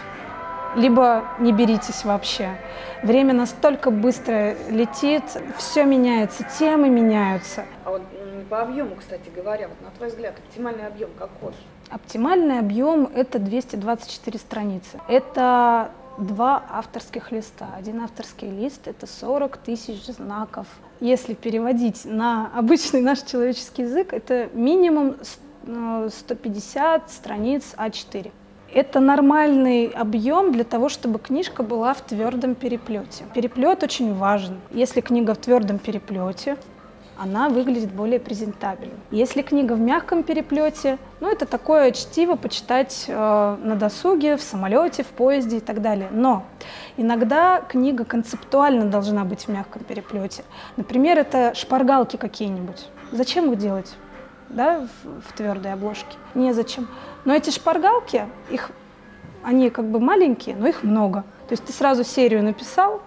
[0.76, 2.58] либо не беритесь вообще.
[3.04, 5.24] Время настолько быстро летит,
[5.58, 7.66] все меняется, темы меняются.
[7.86, 8.02] А вот
[8.50, 11.54] по объему, кстати говоря, вот на твой взгляд, оптимальный объем какой?
[11.90, 15.00] Оптимальный объем– это 224 страницы.
[15.08, 17.68] Это два авторских листа.
[17.78, 20.68] Один авторский лист– это 40 тысяч знаков.
[21.00, 25.16] Если переводить на обычный наш человеческий язык, это минимум
[25.64, 28.32] 150 э, страниц А4.
[28.74, 33.26] Это нормальный объем для того, чтобы книжка была в твердом переплете.
[33.34, 34.60] Переплет очень важен.
[34.72, 36.56] Если книга в твердом переплете,
[37.18, 38.94] она выглядит более презентабельно.
[39.12, 45.04] Если книга в мягком переплете, ну это такое чтиво почитать э, на досуге, в самолете,
[45.04, 46.08] в поезде и так далее.
[46.12, 46.46] Но
[46.96, 50.44] иногда книга концептуально должна быть в мягком переплете.
[50.78, 52.88] Например, это шпаргалки какие-нибудь.
[53.12, 53.96] Зачем их делать?
[54.50, 56.18] Да, в, в твердой обложке.
[56.36, 56.88] Незачем.
[57.26, 58.72] Но эти шпаргалки, их,
[59.44, 61.24] они как бы маленькие, но их много.
[61.48, 63.02] То есть ты сразу серию написал,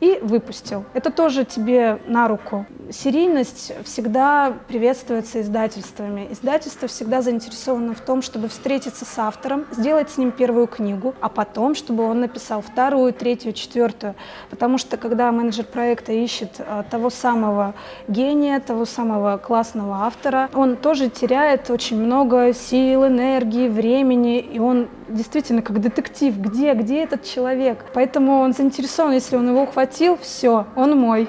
[0.00, 0.84] и выпустил.
[0.94, 2.66] Это тоже тебе на руку.
[2.90, 6.28] Серийность всегда приветствуется издательствами.
[6.30, 11.28] Издательство всегда заинтересовано в том, чтобы встретиться с автором, сделать с ним первую книгу, а
[11.28, 14.14] потом, чтобы он написал вторую, третью, четвертую.
[14.50, 17.74] Потому что когда менеджер проекта ищет а, того самого
[18.08, 24.88] гения, того самого классного автора, он тоже теряет очень много сил, энергии, времени, и он
[25.08, 27.84] действительно как детектив, где, где этот человек.
[27.94, 31.28] Поэтому он заинтересован, если он его ухватил, все, он мой.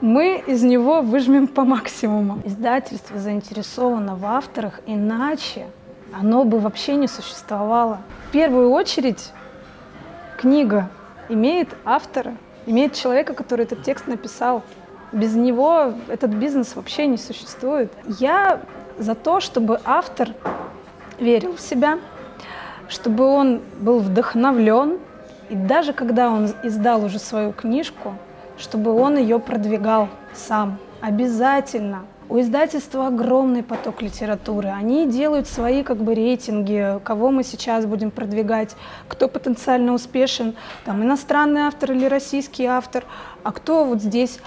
[0.00, 2.40] Мы из него выжмем по максимуму.
[2.44, 5.66] Издательство заинтересовано в авторах, иначе
[6.12, 8.00] оно бы вообще не существовало.
[8.28, 9.30] В первую очередь
[10.38, 10.88] книга
[11.28, 12.34] имеет автора,
[12.66, 14.62] имеет человека, который этот текст написал.
[15.12, 17.92] Без него этот бизнес вообще не существует.
[18.06, 18.60] Я
[18.98, 20.30] за то, чтобы автор
[21.18, 21.98] верил в себя,
[22.90, 24.98] чтобы он был вдохновлен,
[25.48, 28.14] и даже когда он издал уже свою книжку,
[28.58, 32.02] чтобы он ее продвигал сам, обязательно.
[32.28, 34.68] У издательства огромный поток литературы.
[34.68, 38.76] Они делают свои как бы рейтинги, кого мы сейчас будем продвигать,
[39.08, 43.04] кто потенциально успешен, там иностранный автор или российский автор,
[43.42, 44.38] а кто вот здесь.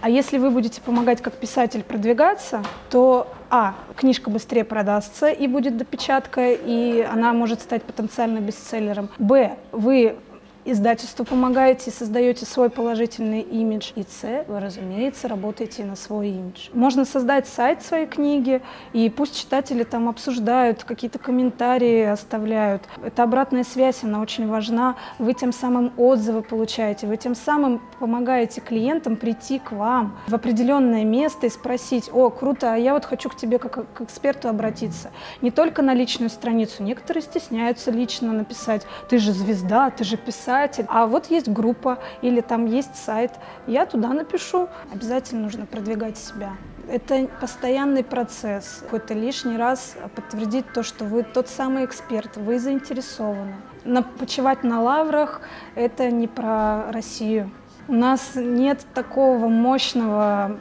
[0.00, 5.76] А если вы будете помогать как писатель продвигаться, то а, книжка быстрее продастся и будет
[5.76, 9.08] допечатка, и она может стать потенциально бестселлером.
[9.18, 10.16] Б, вы
[10.72, 13.92] издательству помогаете, создаете свой положительный имидж.
[13.94, 16.68] И С, вы, разумеется, работаете на свой имидж.
[16.72, 18.60] Можно создать сайт своей книги,
[18.92, 22.82] и пусть читатели там обсуждают, какие-то комментарии оставляют.
[23.02, 24.96] Эта обратная связь, она очень важна.
[25.18, 31.04] Вы тем самым отзывы получаете, вы тем самым помогаете клиентам прийти к вам в определенное
[31.04, 35.10] место и спросить, о, круто, а я вот хочу к тебе как к эксперту обратиться.
[35.40, 40.57] Не только на личную страницу, некоторые стесняются лично написать, ты же звезда, ты же писатель,
[40.58, 43.32] писатель, а вот есть группа или там есть сайт,
[43.66, 44.68] я туда напишу.
[44.92, 46.52] Обязательно нужно продвигать себя.
[46.90, 48.80] Это постоянный процесс.
[48.82, 53.56] Какой-то лишний раз подтвердить то, что вы тот самый эксперт, вы заинтересованы.
[53.84, 55.42] Но почивать на лаврах–
[55.74, 57.50] это не про Россию.
[57.88, 60.58] У нас нет такого мощного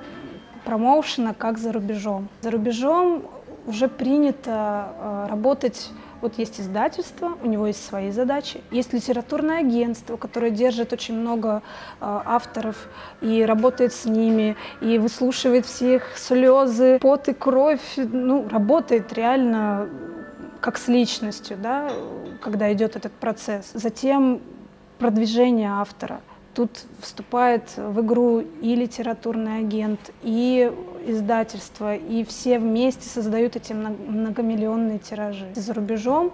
[0.65, 2.27] промоушена, как за рубежом.
[2.41, 3.23] За рубежом
[3.65, 5.89] уже принято э, работать
[6.21, 11.61] вот есть издательство, у него есть свои задачи, есть литературное агентство, которое держит очень много
[11.99, 12.87] э, авторов
[13.21, 16.17] и работает с ними, и выслушивает всех.
[16.17, 19.89] Слезы, пот и кровь, ну, работает реально
[20.61, 21.91] как с личностью, да,
[22.41, 23.71] когда идет этот процесс.
[23.73, 24.41] Затем
[24.97, 26.21] продвижение автора–
[26.57, 30.73] Тут вступает в игру и литературный агент, и
[31.05, 35.45] издательство, и все вместе создают эти многомиллионные тиражи.
[35.53, 36.33] За рубежом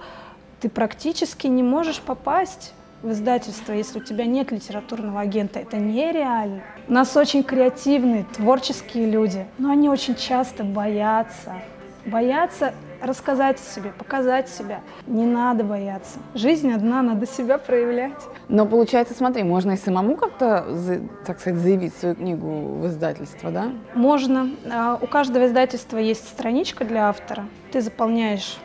[0.61, 5.59] ты практически не можешь попасть в издательство, если у тебя нет литературного агента.
[5.59, 6.61] Это нереально.
[6.87, 11.55] У нас очень креативные, творческие люди, но они очень часто боятся.
[12.05, 14.79] Боятся рассказать о себе, показать себя.
[15.07, 16.19] Не надо бояться.
[16.33, 18.21] Жизнь одна, надо себя проявлять.
[18.47, 20.65] Но получается, смотри, можно и самому как-то,
[21.25, 23.71] так сказать, заявить свою книгу в издательство, да?
[23.93, 24.49] Можно.
[24.71, 27.45] А, у каждого издательства есть страничка для автора.
[27.71, 28.57] Ты заполняешь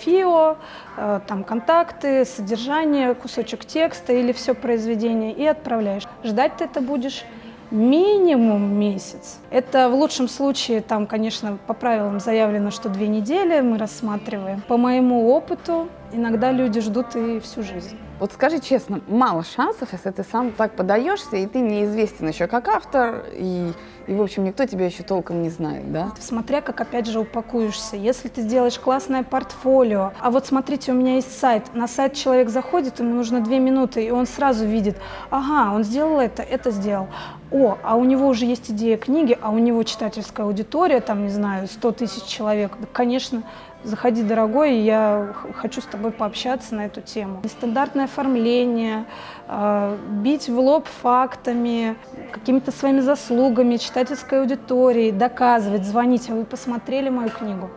[0.00, 0.56] ФИО,
[0.96, 6.04] э, там контакты, содержание, кусочек текста или все произведение и отправляешь.
[6.22, 7.24] Ждать ты это будешь
[7.70, 9.38] минимум месяц.
[9.50, 14.62] Это в лучшем случае, там, конечно, по правилам заявлено, что две недели мы рассматриваем.
[14.68, 17.96] По моему опыту, Иногда люди ждут и всю жизнь.
[18.18, 22.66] Вот скажи честно, мало шансов, если ты сам так подаешься, и ты неизвестен еще как
[22.66, 23.72] автор, и,
[24.08, 26.10] и в общем, никто тебя еще толком не знает, да?
[26.18, 27.96] Смотря как, опять же, упакуешься.
[27.96, 32.48] Если ты сделаешь классное портфолио, а вот смотрите, у меня есть сайт, на сайт человек
[32.48, 34.96] заходит, ему нужно две минуты, и он сразу видит,
[35.30, 37.06] ага, он сделал это, это сделал.
[37.50, 41.30] О, а у него уже есть идея книги, а у него читательская аудитория, там, не
[41.30, 42.72] знаю, 100 тысяч человек.
[42.78, 43.42] Да, конечно,
[43.84, 47.40] заходи, дорогой, я хочу с тобой пообщаться на эту тему.
[47.42, 49.06] Нестандартное оформление,
[49.46, 51.96] а, бить в лоб фактами,
[52.32, 57.70] какими-то своими заслугами, читательской аудиторией, доказывать, звонить, а вы посмотрели мою книгу?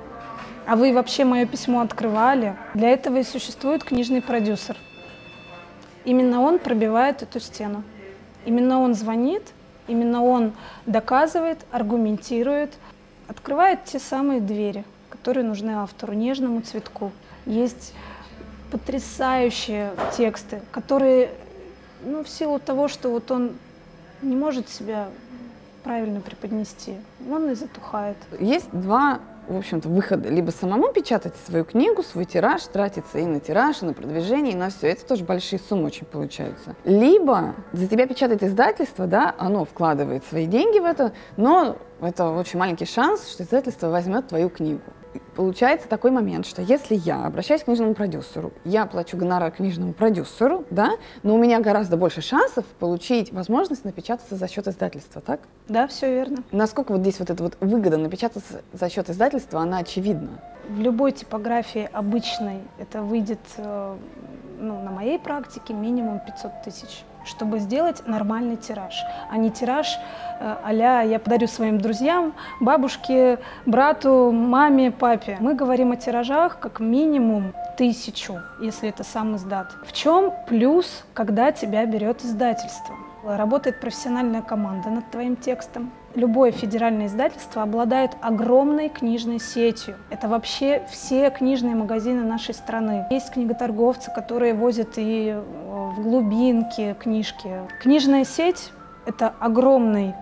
[0.68, 2.58] А вы вообще мое письмо открывали?
[2.74, 4.76] Для этого и существует книжный продюсер.
[6.04, 7.84] Именно он пробивает эту стену.
[8.46, 9.44] Именно он звонит,
[9.92, 10.54] именно он
[10.86, 12.74] доказывает, аргументирует,
[13.28, 14.84] открывает те самые двери–
[15.22, 17.12] которые нужны автору, нежному цветку.
[17.46, 17.94] Есть
[18.72, 21.30] потрясающие тексты, которые,
[22.04, 23.52] ну, в силу того, что вот он
[24.24, 25.10] не может себя
[25.84, 26.96] правильно преподнести,
[27.30, 28.18] он и затухает.
[28.40, 30.30] Есть два в общем-то, выхода.
[30.30, 34.56] Либо самому печатать свою книгу, свой тираж, тратиться и на тираж, и на продвижение, и
[34.56, 34.88] на все.
[34.88, 36.76] Это тоже большие суммы очень получаются.
[36.84, 42.60] Либо за тебя печатает издательство, да, оно вкладывает свои деньги в это, но это очень
[42.60, 44.82] маленький шанс, что издательство возьмет твою книгу
[45.36, 50.66] получается такой момент, что если я обращаюсь к книжному продюсеру, я плачу гонорар книжному продюсеру,
[50.70, 50.92] да,
[51.24, 55.42] но у меня гораздо больше шансов получить возможность напечататься за счет издательства, так?
[55.68, 56.44] Да, все верно.
[56.52, 60.42] Насколько вот здесь вот эта вот выгода напечататься за счет издательства, она очевидна?
[60.70, 63.96] В любой типографии обычной это выйдет, э,
[64.60, 70.00] ну, на моей практике минимум 500 тысяч чтобы сделать нормальный тираж, а не тираж
[70.42, 75.38] а я подарю своим друзьям, бабушке, брату, маме, папе.
[75.40, 79.68] Мы говорим о тиражах как минимум тысячу, если это сам издат.
[79.86, 82.96] В чем плюс, когда тебя берет издательство?
[83.24, 85.92] Работает профессиональная команда над твоим текстом.
[86.16, 89.96] Любое федеральное издательство обладает огромной книжной сетью.
[90.10, 93.06] Это вообще все книжные магазины нашей страны.
[93.12, 95.40] Есть книготорговцы, которые возят и
[95.92, 97.50] в глубинки книжки.
[97.82, 98.72] Книжная сеть—
[99.06, 100.14] это огромный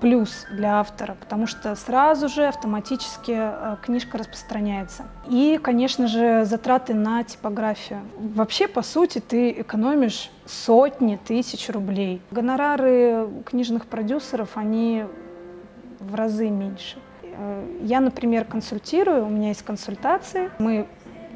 [0.00, 5.06] плюс для автора, потому что сразу же автоматически э, книжка распространяется.
[5.28, 8.00] И, конечно же, затраты на типографию.
[8.18, 12.20] Вообще, по сути, ты экономишь сотни тысяч рублей.
[12.30, 15.04] Гонорары книжных продюсеров, они
[15.98, 16.98] в разы меньше.
[17.22, 20.50] Э, я, например, консультирую, у меня есть консультации.
[20.58, 20.86] Мы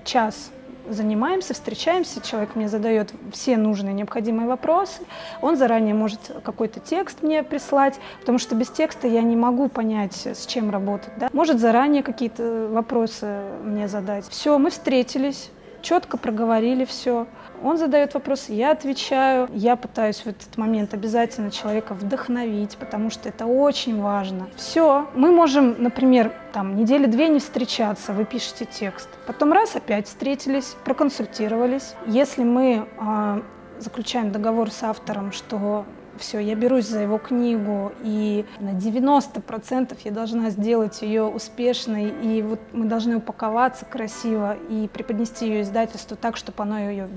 [0.05, 0.51] час
[0.89, 5.03] занимаемся, встречаемся, человек мне задает все нужные необходимые вопросы,
[5.41, 10.27] он заранее может какой-то текст мне прислать, потому что без текста я не могу понять,
[10.27, 11.13] с чем работать.
[11.17, 11.29] Да?
[11.33, 14.29] Может заранее какие-то вопросы мне задать.
[14.29, 15.51] Все, мы встретились,
[15.83, 17.27] четко проговорили все.
[17.63, 19.49] Он задает вопросы, я отвечаю.
[19.53, 24.49] Я пытаюсь в этот момент обязательно человека вдохновить, потому что это очень важно.
[24.57, 29.09] Все, мы можем, например, там недели две не встречаться, вы пишете текст.
[29.27, 31.95] Потом раз опять встретились, проконсультировались.
[32.07, 33.43] Если мы э,
[33.79, 35.85] заключаем договор с автором, что
[36.21, 42.43] все, я берусь за его книгу, и на 90% я должна сделать ее успешной, и
[42.43, 47.09] вот мы должны упаковаться красиво и преподнести ее издательству так, чтобы оно ее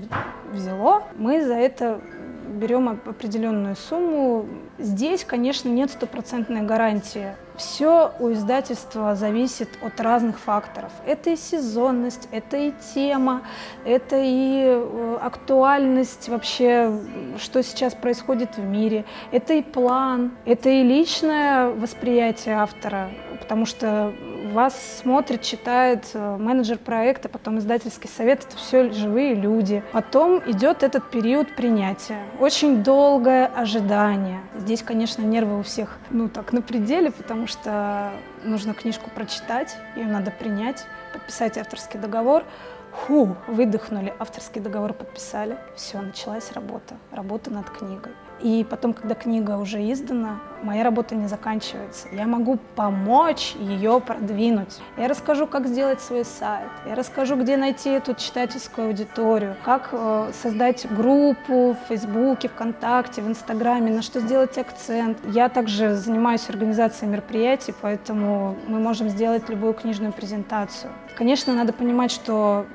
[0.52, 1.04] взяло.
[1.16, 2.00] Мы за это
[2.48, 4.46] берем определенную сумму.
[4.78, 10.92] Здесь, конечно, нет стопроцентной гарантии все у издательства зависит от разных факторов.
[11.06, 13.42] Это и сезонность, это и тема,
[13.84, 16.92] это и э, актуальность вообще,
[17.38, 24.12] что сейчас происходит в мире, это и план, это и личное восприятие автора, потому что
[24.52, 29.82] вас смотрит, читает э, менеджер проекта, потом издательский совет, это все живые люди.
[29.92, 32.18] Потом идет этот период принятия.
[32.40, 34.40] Очень долгое ожидание.
[34.56, 40.06] Здесь, конечно, нервы у всех, ну, так, на пределе, потому что нужно книжку прочитать, ее
[40.06, 42.44] надо принять, подписать авторский договор.
[42.92, 45.58] Фу, выдохнули, авторский договор подписали.
[45.74, 48.12] Все, началась работа, работа над книгой.
[48.44, 52.08] И потом, когда книга уже издана, моя работа не заканчивается.
[52.12, 54.80] Я могу помочь ее продвинуть.
[54.98, 56.68] Я расскажу, как сделать свой сайт.
[56.86, 63.28] Я расскажу, где найти эту читательскую аудиторию, как э, создать группу в Фейсбуке, ВКонтакте, в
[63.28, 65.16] Инстаграме, на что сделать акцент.
[65.32, 70.92] Я также занимаюсь организацией мероприятий, поэтому мы можем сделать любую книжную презентацию.
[71.16, 72.66] Конечно, надо понимать, что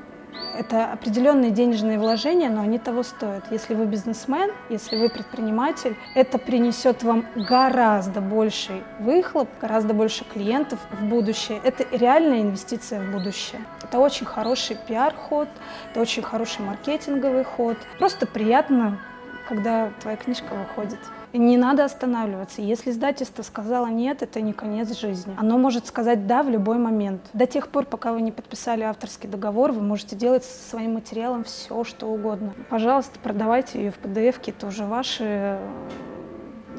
[0.57, 3.45] Это определенные денежные вложения, но они того стоят.
[3.51, 10.79] Если вы бизнесмен, если вы предприниматель, это принесет вам гораздо больший выхлоп, гораздо больше клиентов
[10.91, 11.61] в будущее.
[11.63, 13.61] Это реальная инвестиция в будущее.
[13.83, 15.47] Это очень хороший пиар-ход,
[15.91, 17.77] это очень хороший маркетинговый ход.
[17.97, 18.99] Просто приятно,
[19.47, 20.99] когда твоя книжка выходит.
[21.33, 22.61] Не надо останавливаться.
[22.61, 25.35] Если издательство сказало нет, это не конец жизни.
[25.37, 27.21] Оно может сказать да в любой момент.
[27.33, 31.43] До тех пор, пока вы не подписали авторский договор, вы можете делать со своим материалом
[31.43, 32.53] все, что угодно.
[32.69, 35.59] Пожалуйста, продавайте ее в PDF, это уже ваши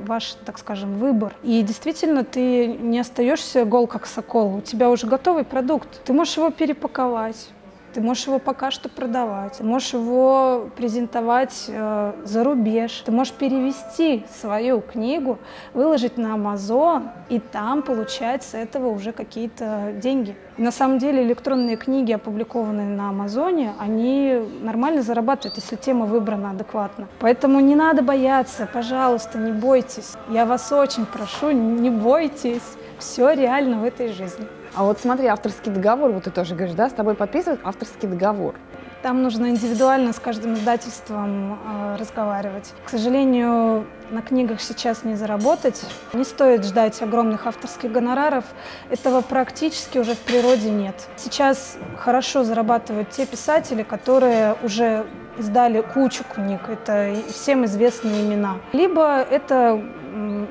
[0.01, 1.35] ваш, так скажем, выбор.
[1.43, 4.57] И действительно, ты не остаешься гол как сокол.
[4.57, 6.03] У тебя уже готовый продукт.
[6.05, 7.51] Ты можешь его перепаковать,
[7.93, 14.24] ты можешь его пока что продавать, можешь его презентовать э, за рубеж, ты можешь перевести
[14.41, 15.38] свою книгу,
[15.74, 20.36] выложить на Amazon и там получать с этого уже какие-то деньги.
[20.57, 27.09] На самом деле электронные книги, опубликованные на Амазоне, они нормально зарабатывают, если тема выбрана адекватно.
[27.18, 30.12] Поэтому не надо бояться, пожалуйста, не бойтесь.
[30.28, 32.76] Я вас очень прошу, не бойтесь.
[32.99, 34.47] Все реально в этой жизни.
[34.75, 38.55] А вот смотри, авторский договор, вот ты тоже говоришь, да, с тобой подписывают авторский договор.
[39.03, 42.75] Там нужно индивидуально с каждым издательством э, разговаривать.
[42.85, 45.83] К сожалению, на книгах сейчас не заработать.
[46.12, 48.45] Не стоит ждать огромных авторских гонораров.
[48.91, 50.95] Этого практически уже в природе нет.
[51.16, 55.07] Сейчас хорошо зарабатывают те писатели, которые уже
[55.39, 56.68] издали кучу книг.
[56.68, 58.59] Это всем известные имена.
[58.75, 59.83] Либо это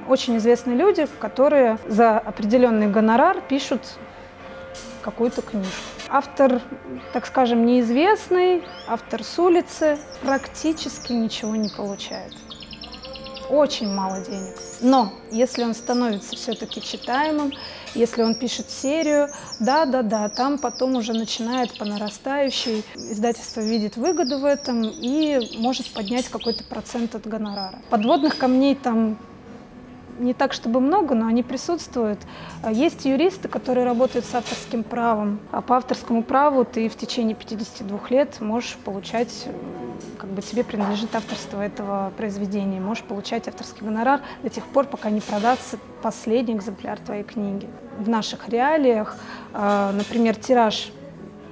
[0.08, 3.82] очень известные люди, которые за определенный гонорар пишут
[5.10, 5.72] какую-то книжку.
[6.08, 6.62] Автор,
[7.14, 12.34] так скажем, неизвестный, автор с улицы практически ничего не получает.
[13.50, 14.56] Очень мало денег.
[14.82, 17.52] Но если он становится все-таки читаемым,
[17.96, 19.30] если он пишет серию,
[19.60, 22.84] да-да-да, там потом уже начинает по нарастающей.
[22.96, 27.80] Издательство видит выгоду в этом и может поднять какой-то процент от гонорара.
[27.90, 29.18] Подводных камней там
[30.20, 32.20] не так, чтобы много, но они присутствуют.
[32.70, 35.40] Есть юристы, которые работают с авторским правом.
[35.52, 39.48] А по авторскому праву ты в течение 52 лет можешь получать,
[40.18, 45.10] как бы тебе принадлежит авторство этого произведения, можешь получать авторский гонорар до тех пор, пока
[45.10, 47.68] не продастся последний экземпляр твоей книги.
[47.98, 49.18] В наших реалиях,
[49.54, 50.92] а, например, тираж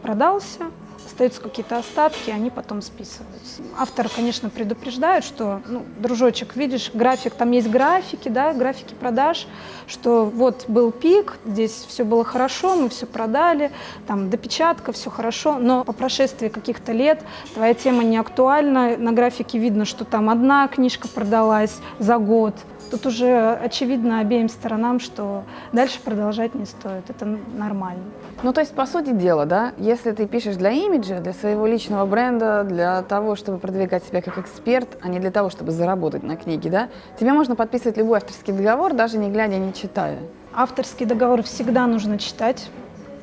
[0.01, 0.65] продался,
[1.07, 3.63] остаются какие-то остатки, они потом списываются.
[3.77, 9.47] Автор, конечно, предупреждает, что, ну, дружочек, видишь, график, там есть графики, да, графики продаж,
[9.87, 13.71] что вот был пик, здесь все было хорошо, мы все продали,
[14.05, 19.57] там допечатка, все хорошо, но по прошествии каких-то лет твоя тема не актуальна, на графике
[19.57, 22.55] видно, что там одна книжка продалась за год,
[22.89, 25.43] Тут уже очевидно обеим сторонам, что
[25.73, 27.09] дальше продолжать не стоит.
[27.09, 28.03] Это нормально.
[28.43, 32.05] Ну, то есть, по сути дела, да, если ты пишешь для имиджа, для своего личного
[32.05, 36.35] бренда, для того, чтобы продвигать себя как эксперт, а не для того, чтобы заработать на
[36.35, 36.89] книге, да,
[37.19, 40.17] тебе можно подписывать любой авторский договор, даже не глядя, не читая.
[40.53, 42.69] Авторский договор всегда нужно читать.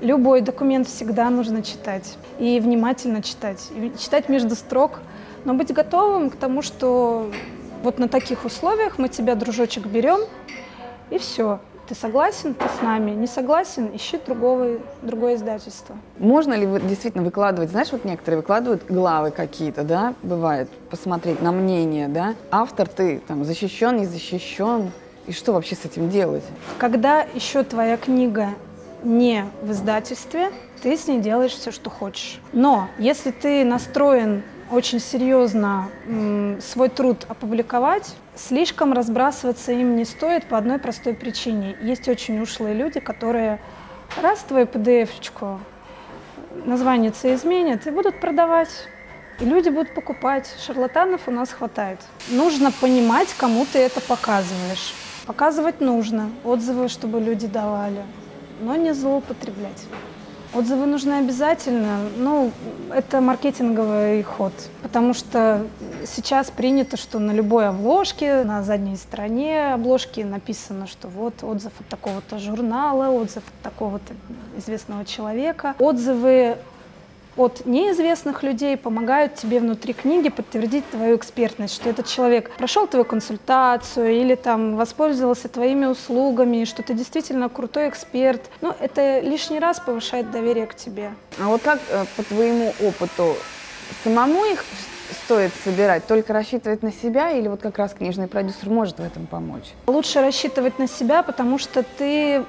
[0.01, 2.17] Любой документ всегда нужно читать.
[2.39, 3.71] И внимательно читать.
[3.75, 5.01] И читать между строк,
[5.45, 7.31] но быть готовым к тому, что
[7.83, 10.21] вот на таких условиях мы тебя, дружочек, берем,
[11.11, 11.59] и все.
[11.87, 13.11] Ты согласен, ты с нами.
[13.11, 15.97] Не согласен, ищи другого, другое издательство.
[16.19, 22.09] Можно ли действительно выкладывать, знаешь, вот некоторые выкладывают главы какие-то, да, бывает, посмотреть на мнение,
[22.09, 22.35] да.
[22.51, 24.93] Автор ты там защищен, не защищен,
[25.27, 26.45] и что вообще с этим делать?
[26.79, 28.49] Когда еще твоя книга
[29.03, 30.51] не в издательстве,
[30.83, 32.41] ты с ней делаешь все, что хочешь.
[32.53, 35.89] Но если ты настроен очень серьезно
[36.61, 41.77] свой труд опубликовать, слишком разбрасываться им не стоит по одной простой причине.
[41.81, 43.61] Есть очень ушлые люди, которые
[44.21, 45.61] раз твою PDF-очку
[46.65, 48.89] название изменят и будут продавать.
[49.41, 50.55] И люди будут покупать.
[50.65, 51.99] Шарлатанов у нас хватает.
[52.29, 54.95] Нужно понимать, кому ты это показываешь.
[55.27, 58.03] Показывать нужно, отзывы, чтобы люди давали,
[58.61, 59.87] но не злоупотреблять.
[60.55, 61.99] Отзывы нужны обязательно.
[62.17, 62.53] Ну,
[62.93, 64.53] это маркетинговый ход,
[64.83, 65.67] потому что
[66.07, 71.89] сейчас принято, что на любой обложке, на задней стороне обложки написано, что вот отзыв от
[71.89, 74.15] такого-то журнала, отзыв от такого-то
[74.57, 75.75] известного человека.
[75.81, 76.57] Отзывы
[77.37, 83.05] от неизвестных людей помогают тебе внутри книги подтвердить твою экспертность, что этот человек прошел твою
[83.05, 88.43] консультацию или там воспользовался твоими услугами, что ты действительно крутой эксперт.
[88.61, 91.13] Но это лишний раз повышает доверие к тебе.
[91.41, 93.35] А вот как э, по твоему опыту
[94.03, 94.65] самому их
[95.25, 96.07] стоит собирать?
[96.07, 99.73] Только рассчитывать на себя или вот как раз книжный продюсер может в этом помочь?
[99.87, 102.45] Лучше рассчитывать на себя, потому что ты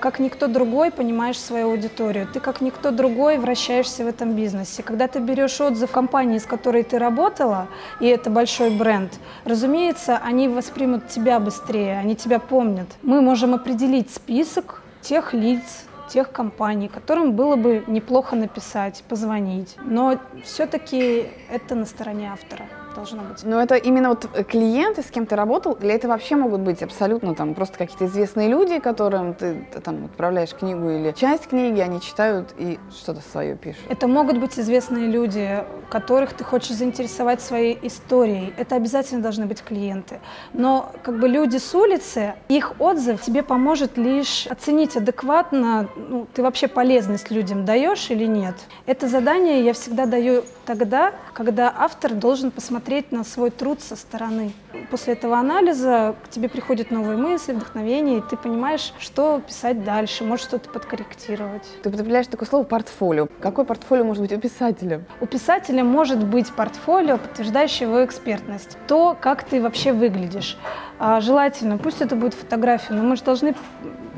[0.00, 4.82] как никто другой понимаешь свою аудиторию, ты как никто другой вращаешься в этом бизнесе.
[4.82, 7.68] Когда ты берешь отзыв компании, с которой ты работала,
[8.00, 9.12] и это большой бренд,
[9.44, 12.88] разумеется, они воспримут тебя быстрее, они тебя помнят.
[13.02, 19.76] Мы можем определить список тех лиц, тех компаний, которым было бы неплохо написать, позвонить.
[19.84, 23.42] Но все-таки это на стороне автора должно быть.
[23.44, 27.34] Но это именно вот клиенты, с кем ты работал, или это вообще могут быть абсолютно
[27.34, 32.00] там просто какие-то известные люди, которым ты, ты там отправляешь книгу или часть книги, они
[32.00, 33.82] читают и что-то свое пишут?
[33.88, 38.54] Это могут быть известные люди, которых ты хочешь заинтересовать своей историей.
[38.56, 40.20] Это обязательно должны быть клиенты.
[40.52, 46.42] Но как бы люди с улицы, их отзыв тебе поможет лишь оценить адекватно, ну, ты
[46.42, 48.54] вообще полезность людям даешь или нет.
[48.86, 54.52] Это задание я всегда даю тогда, когда автор должен посмотреть на свой труд со стороны.
[54.90, 60.22] После этого анализа к тебе приходят новые мысли, вдохновение, и ты понимаешь, что писать дальше,
[60.24, 61.66] может что-то подкорректировать.
[61.82, 63.28] Ты употребляешь такое слово «портфолио».
[63.40, 65.02] Какое портфолио может быть у писателя?
[65.20, 68.76] У писателя может быть портфолио, подтверждающее его экспертность.
[68.86, 70.58] То, как ты вообще выглядишь.
[70.98, 73.54] А желательно, пусть это будет фотография, но мы же должны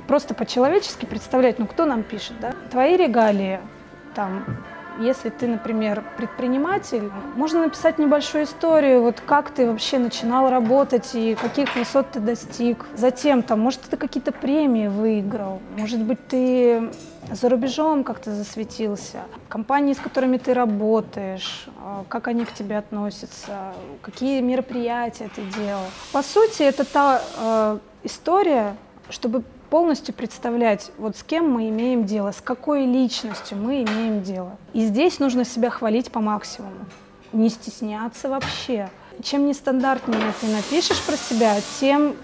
[0.09, 2.53] просто по-человечески представлять, ну кто нам пишет, да?
[2.71, 3.61] Твои регалии,
[4.15, 4.45] там,
[5.01, 11.35] если ты, например, предприниматель, можно написать небольшую историю, вот как ты вообще начинал работать и
[11.35, 12.85] каких высот ты достиг.
[12.95, 16.91] Затем, там, может, ты какие-то премии выиграл, может быть, ты
[17.31, 23.75] за рубежом как-то засветился, компании, с которыми ты работаешь, а, как они к тебе относятся,
[24.03, 25.85] какие мероприятия ты делал.
[26.13, 28.77] По сути, это та э, история,
[29.11, 34.57] чтобы полностью представлять, вот с кем мы имеем дело, с какой личностью мы имеем дело.
[34.73, 36.87] И здесь нужно себя хвалить по максимуму,
[37.33, 38.89] не стесняться вообще.
[39.23, 42.17] Чем нестандартнее ты напишешь про себя, тем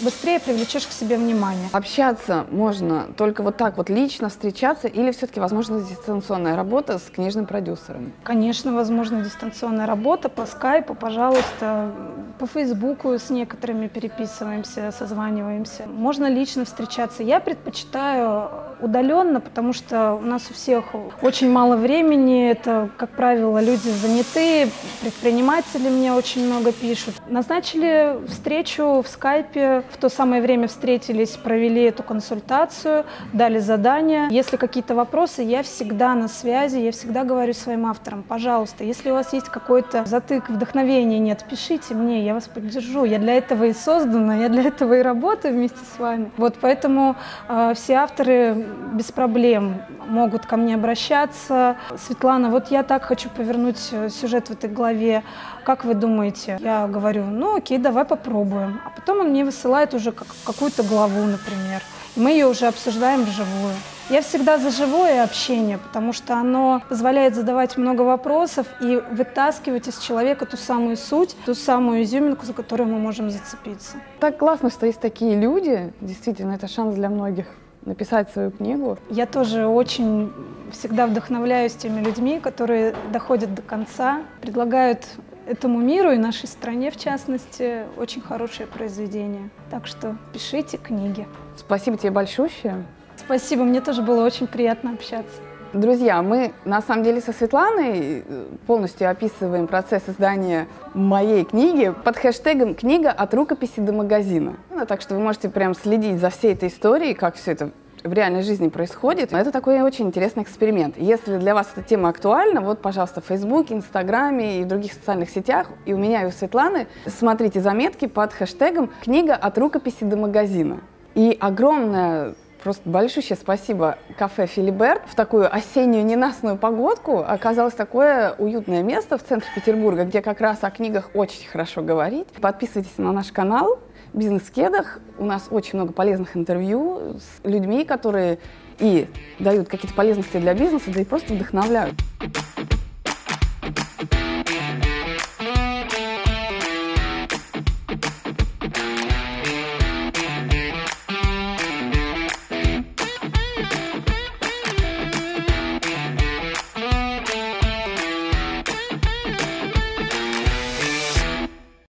[0.00, 1.68] быстрее привлечешь к себе внимание.
[1.72, 7.46] Общаться можно только вот так вот лично встречаться или все-таки возможно дистанционная работа с книжным
[7.46, 8.12] продюсером?
[8.24, 11.92] Конечно, возможно дистанционная работа по скайпу, пожалуйста,
[12.38, 15.84] по фейсбуку с некоторыми переписываемся, созваниваемся.
[15.86, 17.22] Можно лично встречаться.
[17.22, 20.84] Я предпочитаю удаленно, потому что у нас у всех
[21.22, 24.70] очень мало времени, это, как правило, люди заняты,
[25.00, 27.14] предприниматели мне очень много пишут.
[27.28, 34.28] Назначили встречу в скайпе, в то самое время встретились, провели эту консультацию, дали задание.
[34.30, 39.14] Если какие-то вопросы, я всегда на связи, я всегда говорю своим авторам, пожалуйста, если у
[39.14, 43.04] вас есть какой-то затык, вдохновения нет, пишите мне, я вас поддержу.
[43.04, 46.30] Я для этого и создана, я для этого и работаю вместе с вами.
[46.36, 47.16] Вот поэтому
[47.48, 51.76] э, все авторы без проблем могут ко мне обращаться.
[51.98, 55.22] Светлана, вот я так хочу повернуть э, сюжет в этой главе.
[55.64, 56.58] Как вы думаете?
[56.60, 58.80] Я говорю, ну окей, давай попробуем.
[58.84, 61.82] А потом он мне высылает уже как, какую-то главу, например.
[62.16, 63.72] И мы ее уже обсуждаем вживую.
[64.10, 69.98] Я всегда за живое общение, потому что оно позволяет задавать много вопросов и вытаскивать из
[69.98, 73.96] человека ту самую суть, ту самую изюминку, за которую мы можем зацепиться.
[74.20, 75.94] Так классно, что есть такие люди.
[76.02, 77.46] Действительно, это шанс для многих
[77.86, 78.98] написать свою книгу.
[79.08, 80.30] Я тоже очень
[80.72, 85.00] всегда вдохновляюсь теми людьми, которые доходят до конца, предлагают
[85.46, 89.50] этому миру и нашей стране, в частности, очень хорошее произведение.
[89.70, 91.26] Так что пишите книги.
[91.56, 92.84] Спасибо тебе большое.
[93.16, 95.40] Спасибо, мне тоже было очень приятно общаться.
[95.72, 102.16] Друзья, мы на самом деле со Светланой э, полностью описываем процесс издания моей книги под
[102.16, 104.56] хэштегом «Книга от рукописи до магазина».
[104.70, 107.70] Ну, так что вы можете прям следить за всей этой историей, как все это
[108.04, 109.32] в реальной жизни происходит.
[109.32, 110.96] Это такой очень интересный эксперимент.
[110.98, 115.30] Если для вас эта тема актуальна, вот, пожалуйста, в Фейсбуке, Инстаграме и в других социальных
[115.30, 120.16] сетях, и у меня, и у Светланы, смотрите заметки под хэштегом «Книга от рукописи до
[120.16, 120.80] магазина».
[121.14, 125.02] И огромное Просто большое спасибо кафе «Филиберт».
[125.06, 130.60] В такую осеннюю ненастную погодку оказалось такое уютное место в центре Петербурга, где как раз
[130.62, 132.26] о книгах очень хорошо говорить.
[132.40, 133.80] Подписывайтесь на наш канал
[134.14, 135.00] «Бизнес-кедах».
[135.18, 138.38] У нас очень много полезных интервью с людьми, которые
[138.78, 139.06] и
[139.38, 141.94] дают какие-то полезности для бизнеса, да и просто вдохновляют.